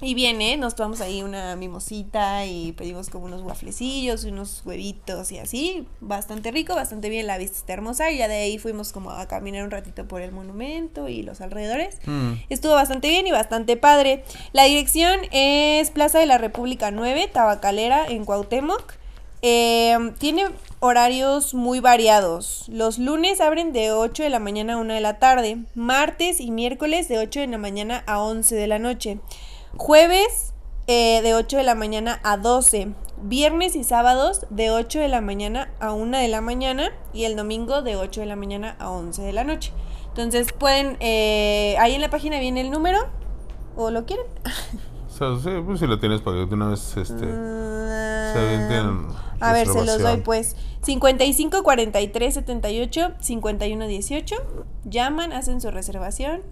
y 0.00 0.14
viene, 0.14 0.56
nos 0.56 0.74
tomamos 0.74 1.00
ahí 1.00 1.22
una 1.22 1.56
mimosita 1.56 2.46
y 2.46 2.72
pedimos 2.72 3.10
como 3.10 3.26
unos 3.26 3.42
wafflecillos, 3.42 4.24
unos 4.24 4.62
huevitos 4.64 5.30
y 5.30 5.38
así, 5.38 5.86
bastante 6.00 6.50
rico, 6.50 6.74
bastante 6.74 7.10
bien, 7.10 7.26
la 7.26 7.36
vista 7.36 7.58
está 7.58 7.74
hermosa 7.74 8.10
y 8.10 8.18
ya 8.18 8.28
de 8.28 8.36
ahí 8.36 8.58
fuimos 8.58 8.92
como 8.92 9.10
a 9.10 9.28
caminar 9.28 9.64
un 9.64 9.70
ratito 9.70 10.08
por 10.08 10.22
el 10.22 10.32
monumento 10.32 11.08
y 11.08 11.22
los 11.22 11.40
alrededores. 11.40 11.98
Mm. 12.06 12.32
Estuvo 12.48 12.72
bastante 12.72 13.08
bien 13.08 13.26
y 13.26 13.30
bastante 13.30 13.76
padre. 13.76 14.24
La 14.52 14.64
dirección 14.64 15.20
es 15.32 15.90
Plaza 15.90 16.18
de 16.18 16.26
la 16.26 16.38
República 16.38 16.90
9, 16.90 17.28
Tabacalera, 17.32 18.06
en 18.06 18.24
Cuauhtémoc. 18.24 18.94
Eh, 19.42 19.96
tiene 20.18 20.46
horarios 20.80 21.54
muy 21.54 21.80
variados. 21.80 22.64
Los 22.68 22.98
lunes 22.98 23.40
abren 23.40 23.72
de 23.72 23.92
8 23.92 24.22
de 24.22 24.30
la 24.30 24.38
mañana 24.38 24.74
a 24.74 24.78
1 24.78 24.94
de 24.94 25.00
la 25.00 25.18
tarde. 25.18 25.58
Martes 25.74 26.40
y 26.40 26.50
miércoles 26.50 27.08
de 27.08 27.18
8 27.18 27.40
de 27.40 27.46
la 27.46 27.58
mañana 27.58 28.02
a 28.06 28.22
11 28.22 28.54
de 28.54 28.66
la 28.66 28.78
noche. 28.78 29.18
Jueves 29.76 30.52
eh, 30.86 31.22
de 31.22 31.34
8 31.34 31.58
de 31.58 31.62
la 31.62 31.74
mañana 31.74 32.20
a 32.22 32.36
12. 32.36 32.92
Viernes 33.22 33.76
y 33.76 33.84
sábados 33.84 34.46
de 34.50 34.70
8 34.70 34.98
de 34.98 35.08
la 35.08 35.20
mañana 35.20 35.70
a 35.78 35.92
1 35.92 36.18
de 36.18 36.28
la 36.28 36.40
mañana. 36.40 36.90
Y 37.12 37.24
el 37.24 37.36
domingo 37.36 37.82
de 37.82 37.96
8 37.96 38.20
de 38.20 38.26
la 38.26 38.36
mañana 38.36 38.76
a 38.78 38.90
11 38.90 39.22
de 39.22 39.32
la 39.32 39.44
noche. 39.44 39.72
Entonces 40.08 40.52
pueden... 40.52 40.96
eh, 41.00 41.76
ahí 41.78 41.94
en 41.94 42.00
la 42.00 42.10
página 42.10 42.40
viene 42.40 42.60
el 42.62 42.70
número. 42.70 42.98
¿O 43.76 43.90
lo 43.90 44.04
quieren? 44.04 44.26
O 45.06 45.12
sea, 45.12 45.36
sí, 45.38 45.60
pues 45.64 45.80
si 45.80 45.86
lo 45.86 45.98
tienes 45.98 46.22
para 46.22 46.48
que 46.48 46.54
una 46.54 46.68
vez 46.68 46.96
este, 46.96 47.18
se 47.18 48.38
avienten 48.38 49.06
A 49.40 49.52
ver, 49.52 49.66
se 49.66 49.84
los 49.84 50.00
doy 50.00 50.18
pues. 50.18 50.56
55 50.82 51.62
43 51.62 52.34
78 52.34 53.12
51 53.20 53.86
18. 53.86 54.36
Llaman, 54.84 55.32
hacen 55.32 55.60
su 55.60 55.70
reservación. 55.70 56.42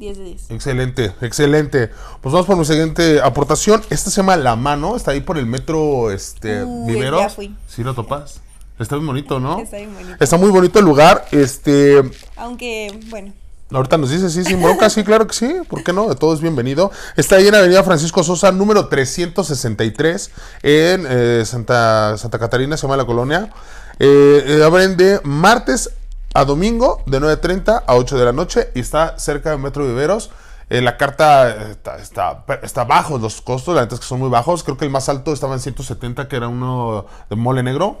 10 0.00 0.18
de 0.18 0.24
10. 0.24 0.50
Excelente, 0.50 1.12
excelente. 1.20 1.90
Pues 2.22 2.32
vamos 2.32 2.46
por 2.46 2.56
mi 2.56 2.64
siguiente 2.64 3.20
aportación. 3.20 3.82
Esta 3.90 4.08
se 4.08 4.16
llama 4.16 4.36
La 4.38 4.56
Mano, 4.56 4.96
está 4.96 5.10
ahí 5.10 5.20
por 5.20 5.36
el 5.36 5.44
metro 5.44 6.10
este, 6.10 6.64
Uy, 6.64 6.94
Viveros. 6.94 7.20
ya 7.20 7.28
fui. 7.28 7.54
Sí, 7.68 7.84
lo 7.84 7.94
topas. 7.94 8.40
Está 8.78 8.96
muy 8.96 9.04
bonito, 9.04 9.38
¿no? 9.38 9.60
Está 9.60 9.76
bien 9.76 9.94
bonito. 9.94 10.16
Está 10.18 10.38
muy 10.38 10.48
bonito 10.48 10.78
el 10.78 10.86
lugar. 10.86 11.26
Este, 11.32 12.00
Aunque, 12.36 12.98
bueno. 13.10 13.34
ahorita 13.70 13.98
nos 13.98 14.08
dice, 14.08 14.30
sí, 14.30 14.42
sin 14.42 14.62
bronca, 14.62 14.88
sí, 14.88 15.04
claro 15.04 15.26
que 15.26 15.34
sí. 15.34 15.54
¿Por 15.68 15.84
qué 15.84 15.92
no? 15.92 16.08
De 16.08 16.14
todo 16.14 16.32
es 16.32 16.40
bienvenido. 16.40 16.90
Está 17.16 17.36
ahí 17.36 17.48
en 17.48 17.54
Avenida 17.54 17.84
Francisco 17.84 18.24
Sosa, 18.24 18.52
número 18.52 18.88
363, 18.88 20.30
en 20.62 21.06
eh, 21.10 21.42
Santa, 21.44 22.16
Santa 22.16 22.38
Catarina, 22.38 22.78
se 22.78 22.86
llama 22.86 22.96
la 22.96 23.04
colonia. 23.04 23.50
Eh, 23.98 24.44
eh, 24.46 24.64
abren 24.64 24.96
de 24.96 25.20
martes 25.24 25.90
a 26.34 26.44
domingo, 26.44 27.02
de 27.06 27.20
9.30 27.20 27.84
a 27.86 27.94
8 27.96 28.18
de 28.18 28.24
la 28.24 28.32
noche, 28.32 28.68
y 28.74 28.80
está 28.80 29.18
cerca 29.18 29.50
del 29.50 29.58
Metro 29.58 29.84
Viveros. 29.86 30.30
Eh, 30.68 30.80
la 30.80 30.96
carta 30.96 31.50
eh, 31.50 31.70
está, 31.72 31.96
está, 31.96 32.44
está 32.62 32.84
bajo 32.84 33.18
los 33.18 33.40
costos, 33.42 33.74
la 33.74 33.80
neta 33.82 33.94
es 33.96 34.00
que 34.00 34.06
son 34.06 34.20
muy 34.20 34.28
bajos. 34.28 34.62
Creo 34.62 34.76
que 34.76 34.84
el 34.84 34.90
más 34.92 35.08
alto 35.08 35.32
estaba 35.32 35.54
en 35.54 35.60
170, 35.60 36.28
que 36.28 36.36
era 36.36 36.46
uno 36.48 37.06
de 37.28 37.36
mole 37.36 37.62
negro. 37.64 37.98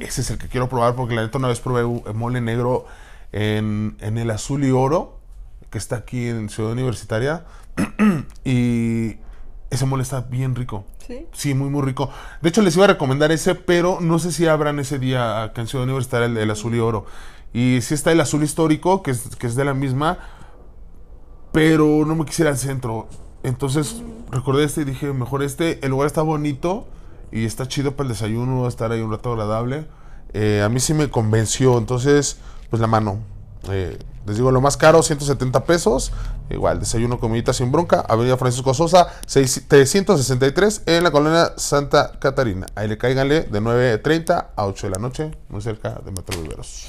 Ese 0.00 0.22
es 0.22 0.30
el 0.30 0.38
que 0.38 0.48
quiero 0.48 0.68
probar 0.70 0.94
porque 0.94 1.14
la 1.14 1.22
neta 1.22 1.36
una 1.36 1.48
vez 1.48 1.60
probé 1.60 1.84
un- 1.84 2.02
mole 2.14 2.40
negro 2.40 2.86
en, 3.32 3.98
en 4.00 4.16
el 4.16 4.30
azul 4.30 4.64
y 4.64 4.70
oro, 4.70 5.18
que 5.68 5.76
está 5.76 5.96
aquí 5.96 6.28
en 6.28 6.48
Ciudad 6.48 6.72
Universitaria. 6.72 7.44
y 8.44 9.16
ese 9.70 9.84
mole 9.86 10.02
está 10.02 10.22
bien 10.22 10.54
rico. 10.54 10.84
¿Sí? 11.06 11.26
Sí, 11.32 11.54
muy, 11.54 11.68
muy 11.70 11.82
rico. 11.82 12.08
De 12.40 12.48
hecho, 12.48 12.62
les 12.62 12.74
iba 12.76 12.84
a 12.84 12.88
recomendar 12.88 13.30
ese, 13.32 13.54
pero 13.54 13.98
no 14.00 14.18
sé 14.18 14.32
si 14.32 14.46
abran 14.46 14.78
ese 14.78 14.98
día 14.98 15.42
acá 15.42 15.60
en 15.60 15.66
Ciudad 15.66 15.84
Universitaria 15.84 16.26
el, 16.26 16.36
el 16.38 16.50
azul 16.50 16.74
y 16.74 16.78
oro. 16.78 17.04
Y 17.52 17.80
sí 17.82 17.94
está 17.94 18.12
el 18.12 18.20
azul 18.20 18.42
histórico, 18.42 19.02
que 19.02 19.10
es, 19.10 19.36
que 19.36 19.46
es 19.46 19.54
de 19.56 19.64
la 19.64 19.74
misma, 19.74 20.18
pero 21.52 22.04
no 22.06 22.14
me 22.14 22.24
quisiera 22.24 22.50
el 22.50 22.58
centro. 22.58 23.08
Entonces 23.42 24.02
recordé 24.30 24.64
este 24.64 24.82
y 24.82 24.84
dije, 24.84 25.12
mejor 25.12 25.42
este. 25.42 25.84
El 25.84 25.90
lugar 25.90 26.06
está 26.06 26.22
bonito 26.22 26.86
y 27.32 27.44
está 27.44 27.66
chido 27.66 27.92
para 27.92 28.08
el 28.08 28.14
desayuno, 28.14 28.68
estar 28.68 28.92
ahí 28.92 29.00
un 29.00 29.10
rato 29.10 29.32
agradable. 29.32 29.86
Eh, 30.32 30.62
a 30.64 30.68
mí 30.68 30.80
sí 30.80 30.94
me 30.94 31.10
convenció, 31.10 31.78
entonces, 31.78 32.38
pues 32.68 32.80
la 32.80 32.86
mano. 32.86 33.18
Eh, 33.68 33.98
les 34.26 34.36
digo, 34.36 34.50
lo 34.52 34.60
más 34.60 34.76
caro, 34.76 35.02
170 35.02 35.64
pesos. 35.64 36.12
Igual, 36.50 36.80
desayuno, 36.80 37.18
comidita 37.18 37.52
sin 37.52 37.72
bronca. 37.72 38.04
Avenida 38.08 38.36
Francisco 38.36 38.74
Sosa, 38.74 39.08
6 39.26 39.64
363 39.66 40.82
en 40.86 41.04
la 41.04 41.10
colonia 41.10 41.52
Santa 41.56 42.12
Catarina. 42.18 42.66
Ahí 42.74 42.88
le 42.88 42.98
cáiganle 42.98 43.42
de 43.42 43.60
9.30 43.60 44.46
a 44.54 44.66
8 44.66 44.86
de 44.86 44.90
la 44.90 44.98
noche, 44.98 45.30
muy 45.48 45.62
cerca 45.62 46.00
de 46.04 46.10
Metro 46.10 46.40
Viveros. 46.40 46.88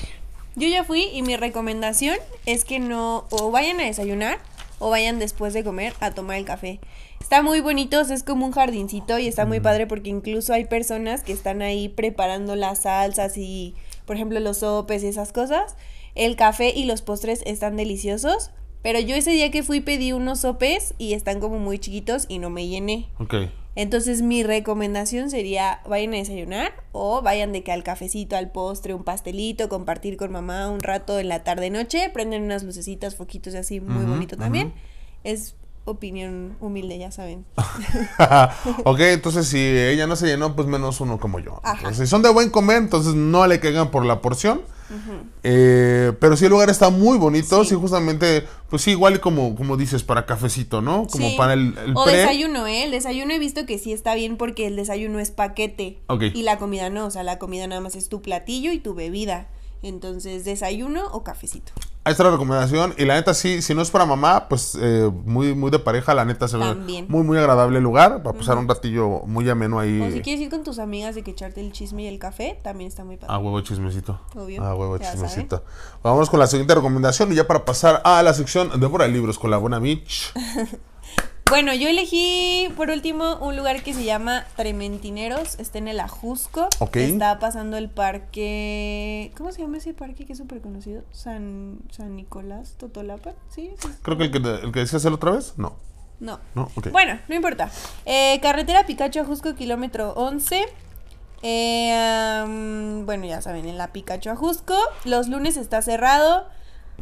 Yo 0.56 0.68
ya 0.68 0.84
fui 0.84 1.04
y 1.14 1.22
mi 1.22 1.38
recomendación 1.38 2.18
es 2.46 2.66
que 2.66 2.80
no 2.80 3.26
o 3.30 3.52
vayan 3.52 3.80
a 3.80 3.86
desayunar 3.86 4.40
o 4.80 4.90
vayan 4.90 5.18
después 5.18 5.54
de 5.54 5.64
comer 5.64 5.94
a 6.02 6.12
tomar 6.12 6.38
el 6.38 6.46
café. 6.46 6.80
Está 7.20 7.42
muy 7.42 7.62
bonito, 7.62 8.02
o 8.02 8.04
sea, 8.04 8.16
es 8.16 8.24
como 8.24 8.46
un 8.46 8.52
jardincito 8.52 9.18
y 9.18 9.28
está 9.28 9.46
muy 9.46 9.62
padre 9.62 9.88
porque 9.88 10.10
incluso 10.10 10.54
hay 10.54 10.66
personas 10.66 11.24
que 11.24 11.32
están 11.32 11.62
ahí 11.62 11.88
preparando 11.88 12.56
las 12.56 12.82
salsas 12.82 13.38
y, 13.38 13.76
por 14.06 14.18
ejemplo, 14.18 14.40
los 14.40 14.58
sopes 14.58 15.04
y 15.04 15.08
esas 15.08 15.32
cosas. 15.32 15.78
El 16.16 16.36
café 16.36 16.74
y 16.76 16.84
los 16.84 17.02
postres 17.02 17.42
están 17.46 17.78
deliciosos, 17.78 18.52
pero 18.82 19.00
yo 19.00 19.16
ese 19.16 19.32
día 19.32 19.52
que 19.52 19.64
fui 19.64 19.80
pedí 19.80 20.12
unos 20.12 20.42
sopes 20.42 20.96
y 20.98 21.14
están 21.14 21.40
como 21.40 21.60
muy 21.60 21.80
chiquitos 21.80 22.26
y 22.28 22.40
no 22.40 22.50
me 22.50 22.68
llené. 22.68 23.08
Ok. 23.20 23.36
Entonces 23.76 24.22
mi 24.22 24.44
recomendación 24.44 25.30
sería 25.30 25.82
vayan 25.88 26.14
a 26.14 26.18
desayunar 26.18 26.74
o 26.92 27.22
vayan 27.22 27.54
de 27.54 27.64
que 27.64 27.72
al 27.72 27.84
cafecito, 27.84 28.36
al 28.36 28.52
postre, 28.52 28.94
un 28.94 29.04
pastelito, 29.04 29.70
compartir 29.70 30.18
con 30.18 30.32
mamá 30.32 30.70
un 30.70 30.82
rato 30.82 31.20
en 31.20 31.30
la 31.30 31.44
tarde 31.44 31.70
noche, 31.70 32.10
prenden 32.14 32.44
unas 32.44 32.64
lucecitas, 32.64 33.16
foquitos 33.16 33.54
y 33.54 33.58
así, 33.58 33.80
muy 33.80 34.06
bonito 34.06 34.36
también. 34.36 34.74
Es 35.24 35.56
opinión 35.86 36.58
humilde, 36.60 36.98
ya 36.98 37.12
saben. 37.12 37.46
ok, 38.84 39.00
entonces 39.00 39.48
si 39.48 39.60
ella 39.60 40.06
no 40.06 40.16
se 40.16 40.28
llenó, 40.28 40.56
pues 40.56 40.68
menos 40.68 41.00
uno 41.02 41.20
como 41.20 41.40
yo. 41.40 41.60
Ajá. 41.64 41.78
Entonces, 41.78 42.08
si 42.08 42.12
son 42.12 42.22
de 42.22 42.30
buen 42.30 42.50
comer, 42.50 42.78
entonces 42.78 43.14
no 43.14 43.48
le 43.48 43.60
caigan 43.60 43.90
por 43.90 44.06
la 44.06 44.22
porción. 44.22 44.62
Eh, 45.44 46.14
pero 46.20 46.36
sí, 46.38 46.46
el 46.46 46.52
lugar 46.52 46.70
está 46.70 46.90
muy 46.90 47.18
bonito. 47.18 47.64
Sí, 47.64 47.70
Sí. 47.72 47.76
justamente, 47.76 48.46
pues 48.70 48.82
sí, 48.82 48.92
igual 48.92 49.16
y 49.16 49.20
como, 49.20 49.56
como 49.56 49.78
dices, 49.78 50.04
para 50.04 50.26
cafecito, 50.26 50.82
¿no? 50.82 51.08
Como 51.08 51.30
Sí. 51.30 51.36
para 51.38 51.54
el, 51.54 51.76
el 51.86 51.94
o 51.96 52.04
pre. 52.04 52.18
desayuno, 52.18 52.68
¿eh? 52.68 52.84
El 52.84 52.92
desayuno 52.92 53.34
he 53.34 53.40
visto 53.40 53.66
que 53.66 53.78
sí 53.80 53.94
está 53.94 54.14
bien 54.16 54.38
porque 54.38 54.68
el 54.68 54.76
desayuno 54.76 55.20
es 55.20 55.32
paquete. 55.32 56.00
Y 56.34 56.44
la 56.44 56.58
comida 56.58 56.90
no, 56.90 57.06
o 57.06 57.12
sea, 57.12 57.24
la 57.24 57.40
comida 57.40 57.68
nada 57.68 57.82
más 57.82 57.96
es 57.96 58.10
tu 58.10 58.22
platillo 58.22 58.72
y 58.72 58.80
tu 58.80 58.94
bebida. 58.94 59.48
Entonces, 59.84 60.44
desayuno 60.46 61.08
o 61.12 61.24
cafecito. 61.24 61.72
Ahí 62.04 62.14
está 62.14 62.24
la 62.24 62.32
recomendación. 62.32 62.96
Y 62.98 63.06
la 63.06 63.14
neta, 63.14 63.36
sí, 63.36 63.62
si 63.62 63.76
no 63.76 63.84
es 63.84 63.92
para 63.92 64.08
mamá, 64.08 64.50
pues 64.50 64.76
eh, 64.82 65.12
muy, 65.24 65.54
muy 65.54 65.70
de 65.70 65.78
pareja, 65.78 66.16
la 66.16 66.26
neta 66.26 66.48
se 66.48 66.58
ve 66.58 67.06
muy, 67.08 67.24
muy 67.24 67.38
agradable 67.38 67.78
el 67.78 67.84
lugar. 67.84 68.24
Para 68.24 68.36
pasar 68.36 68.58
un 68.58 68.68
ratillo 68.68 69.22
muy 69.28 69.48
ameno 69.50 69.80
ahí. 69.80 70.02
O 70.02 70.12
si 70.12 70.22
quieres 70.22 70.42
ir 70.42 70.50
con 70.50 70.64
tus 70.64 70.80
amigas 70.80 71.14
de 71.14 71.24
que 71.24 71.32
echarte 71.32 71.62
el 71.62 71.72
chisme 71.72 72.04
y 72.04 72.08
el 72.08 72.18
café, 72.18 72.60
también 72.64 72.88
está 72.88 73.04
muy 73.04 73.18
padre. 73.18 73.34
A 73.34 73.38
huevo 73.38 73.62
chismecito. 73.62 74.20
Obvio, 74.36 74.64
A 74.64 74.74
huevo 74.74 74.98
ya 74.98 75.12
chismecito. 75.12 75.64
Vamos 76.02 76.30
con 76.32 76.40
la 76.40 76.48
siguiente 76.48 76.74
recomendación 76.74 77.32
y 77.32 77.36
ya 77.36 77.46
para 77.46 77.66
pasar 77.66 78.02
a 78.04 78.24
la 78.24 78.34
sección 78.34 78.80
de 78.80 78.88
Bora 78.88 79.08
Libros 79.08 79.38
con 79.38 79.52
la 79.52 79.58
buena 79.58 79.80
Mitch. 79.80 80.34
Bueno, 81.52 81.74
yo 81.74 81.90
elegí 81.90 82.70
por 82.78 82.90
último 82.92 83.36
un 83.42 83.58
lugar 83.58 83.84
que 83.84 83.94
se 83.94 84.06
llama 84.06 84.46
Trementineros, 84.56 85.60
está 85.60 85.80
en 85.80 85.90
el 85.90 86.00
Ajusco. 86.00 86.70
Ok. 86.80 86.96
Está 86.96 87.40
pasando 87.40 87.76
el 87.76 87.90
parque. 87.90 89.34
¿Cómo 89.36 89.52
se 89.52 89.62
llama 89.62 89.76
ese 89.76 89.94
parque 89.94 90.26
que 90.26 90.32
es 90.32 90.40
súper 90.40 90.62
conocido? 90.62 91.04
San, 91.12 91.80
San 91.92 92.16
Nicolás, 92.16 92.76
Totolapa. 92.78 93.34
¿Sí? 93.50 93.74
sí. 93.78 93.90
Creo 94.02 94.18
que 94.18 94.24
el 94.24 94.32
que, 94.32 94.38
el 94.38 94.72
que 94.72 94.80
decías 94.80 95.04
otra 95.04 95.32
vez, 95.32 95.56
no. 95.58 95.76
No. 96.22 96.40
No, 96.56 96.72
ok. 96.74 96.88
Bueno, 96.94 97.20
no 97.28 97.36
importa. 97.36 97.70
Eh, 98.06 98.40
carretera 98.42 98.86
Picacho 98.86 99.20
Ajusco, 99.20 99.54
kilómetro 99.54 100.14
11. 100.14 100.66
Eh, 101.42 103.02
bueno, 103.04 103.26
ya 103.26 103.42
saben, 103.42 103.68
en 103.68 103.78
la 103.78 103.92
Picacho 103.92 104.32
Ajusco. 104.32 104.78
Los 105.04 105.28
lunes 105.28 105.58
está 105.58 105.82
cerrado. 105.82 106.48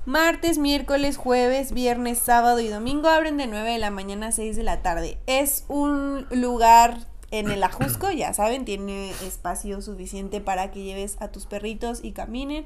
Martes, 0.05 0.57
miércoles, 0.57 1.17
jueves, 1.17 1.71
viernes, 1.71 2.17
sábado 2.19 2.59
y 2.59 2.67
domingo 2.67 3.09
abren 3.09 3.37
de 3.37 3.47
9 3.47 3.71
de 3.71 3.77
la 3.77 3.91
mañana 3.91 4.27
a 4.27 4.31
6 4.31 4.55
de 4.55 4.63
la 4.63 4.81
tarde. 4.81 5.19
Es 5.27 5.65
un 5.67 6.25
lugar 6.31 6.97
en 7.31 7.51
el 7.51 7.63
Ajusco, 7.63 8.09
ya 8.11 8.33
saben, 8.33 8.65
tiene 8.65 9.11
espacio 9.11 9.81
suficiente 9.81 10.41
para 10.41 10.71
que 10.71 10.83
lleves 10.83 11.17
a 11.19 11.27
tus 11.27 11.45
perritos 11.45 11.99
y 12.03 12.11
caminen. 12.11 12.65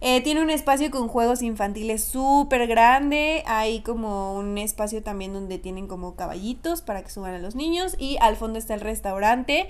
Eh, 0.00 0.20
tiene 0.20 0.42
un 0.42 0.50
espacio 0.50 0.90
con 0.90 1.08
juegos 1.08 1.42
infantiles 1.42 2.04
súper 2.04 2.66
grande. 2.66 3.42
Hay 3.46 3.80
como 3.80 4.34
un 4.34 4.58
espacio 4.58 5.02
también 5.02 5.32
donde 5.32 5.58
tienen 5.58 5.86
como 5.86 6.16
caballitos 6.16 6.82
para 6.82 7.02
que 7.02 7.10
suban 7.10 7.34
a 7.34 7.38
los 7.38 7.54
niños. 7.54 7.96
Y 7.98 8.18
al 8.20 8.36
fondo 8.36 8.58
está 8.58 8.74
el 8.74 8.80
restaurante. 8.80 9.68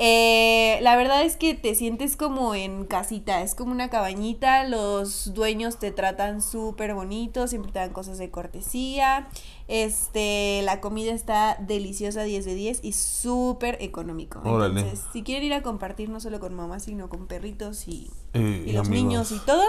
Eh, 0.00 0.78
la 0.82 0.94
verdad 0.96 1.22
es 1.22 1.36
que 1.36 1.54
te 1.54 1.74
sientes 1.74 2.16
como 2.16 2.54
en 2.54 2.84
casita, 2.84 3.42
es 3.42 3.56
como 3.56 3.72
una 3.72 3.90
cabañita, 3.90 4.62
los 4.64 5.34
dueños 5.34 5.80
te 5.80 5.90
tratan 5.90 6.40
súper 6.40 6.94
bonito, 6.94 7.48
siempre 7.48 7.72
te 7.72 7.80
dan 7.80 7.90
cosas 7.92 8.16
de 8.18 8.30
cortesía, 8.30 9.28
este, 9.66 10.62
la 10.62 10.80
comida 10.80 11.12
está 11.12 11.56
deliciosa 11.60 12.22
10 12.22 12.44
de 12.44 12.54
10 12.54 12.78
y 12.84 12.92
súper 12.92 13.76
económico. 13.80 14.40
Órale. 14.44 14.80
Entonces, 14.82 15.04
si 15.12 15.24
quieren 15.24 15.44
ir 15.44 15.54
a 15.54 15.62
compartir 15.62 16.08
no 16.10 16.20
solo 16.20 16.38
con 16.38 16.54
mamá, 16.54 16.78
sino 16.78 17.08
con 17.08 17.26
perritos 17.26 17.88
y, 17.88 18.08
y 18.34 18.38
y 18.38 18.72
los 18.72 18.86
amigos. 18.86 18.88
niños 18.90 19.32
y 19.32 19.38
todo, 19.40 19.62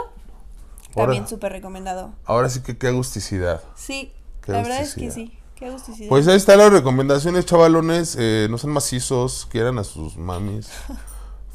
Ahora- 0.96 1.06
también 1.06 1.28
súper 1.28 1.54
recomendado. 1.54 2.14
Ahora 2.26 2.50
sí 2.50 2.62
que 2.62 2.78
qué 2.78 2.88
agusticidad. 2.88 3.64
Sí, 3.76 4.12
Qué 4.44 4.52
la 4.52 4.62
verdad 4.62 4.82
es 4.82 4.94
que 4.94 5.10
sí, 5.10 5.34
qué. 5.60 6.08
Pues 6.10 6.28
ahí 6.28 6.36
están 6.38 6.58
las 6.60 6.72
recomendaciones, 6.72 7.46
chavalones. 7.46 8.16
Eh, 8.20 8.48
no 8.50 8.58
sean 8.58 8.74
macizos, 8.74 9.48
quieran 9.52 9.78
a 9.80 9.84
sus 9.84 10.18
mamis. 10.18 10.70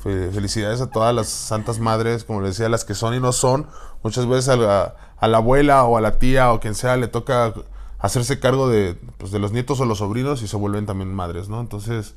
Fe- 0.03 0.31
Felicidades 0.33 0.81
a 0.81 0.91
todas 0.91 1.15
las 1.15 1.29
santas 1.29 1.79
madres, 1.79 2.25
como 2.25 2.41
les 2.43 2.51
decía, 2.57 2.69
las 2.69 2.85
que 2.85 2.95
son 2.95 3.15
y 3.15 3.21
no 3.21 3.33
son. 3.33 3.67
Muchas 4.03 4.27
veces 4.27 4.49
a 4.51 4.57
la, 4.57 4.97
a 5.19 5.29
la 5.29 5.39
abuela 5.39 5.85
o 5.85 5.97
a 5.97 6.01
la 6.01 6.19
tía 6.19 6.53
o 6.53 6.61
quien 6.61 6.75
sea 6.75 6.97
le 6.97 7.09
toca 7.09 7.55
hacerse 7.99 8.39
cargo 8.39 8.69
de, 8.69 8.99
pues, 9.17 9.31
de 9.33 9.39
los 9.39 9.53
nietos 9.53 9.81
o 9.81 9.87
los 9.87 9.99
sobrinos 9.99 10.43
y 10.43 10.49
se 10.49 10.57
vuelven 10.57 10.85
también 10.85 11.13
madres, 11.15 11.49
¿no? 11.49 11.61
Entonces, 11.61 12.15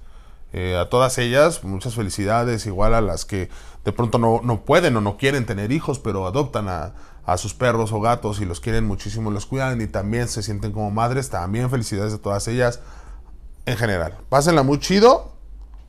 eh, 0.52 0.76
a 0.78 0.90
todas 0.90 1.18
ellas, 1.18 1.64
muchas 1.64 1.96
felicidades, 1.96 2.66
igual 2.66 2.94
a 2.94 3.00
las 3.02 3.24
que 3.24 3.50
de 3.86 3.92
pronto 3.94 4.18
no, 4.18 4.42
no 4.44 4.66
pueden 4.66 4.98
o 4.98 5.02
no 5.02 5.16
quieren 5.16 5.46
tener 5.46 5.72
hijos, 5.72 6.00
pero 6.00 6.28
adoptan 6.28 6.68
a, 6.68 6.94
a 7.28 7.38
sus 7.38 7.54
perros 7.54 7.92
o 7.92 8.00
gatos 8.00 8.40
y 8.40 8.46
los 8.46 8.62
quieren 8.62 8.86
muchísimo, 8.86 9.30
los 9.32 9.46
cuidan 9.46 9.82
y 9.82 9.88
también 9.88 10.30
se 10.30 10.42
sienten 10.42 10.72
como 10.72 10.92
madres, 10.92 11.30
también 11.30 11.70
felicidades 11.70 12.14
a 12.14 12.20
todas 12.20 12.48
ellas 12.48 12.80
en 13.66 13.76
general. 13.76 14.18
Pásenla 14.30 14.64
muy 14.64 14.80
chido, 14.80 15.34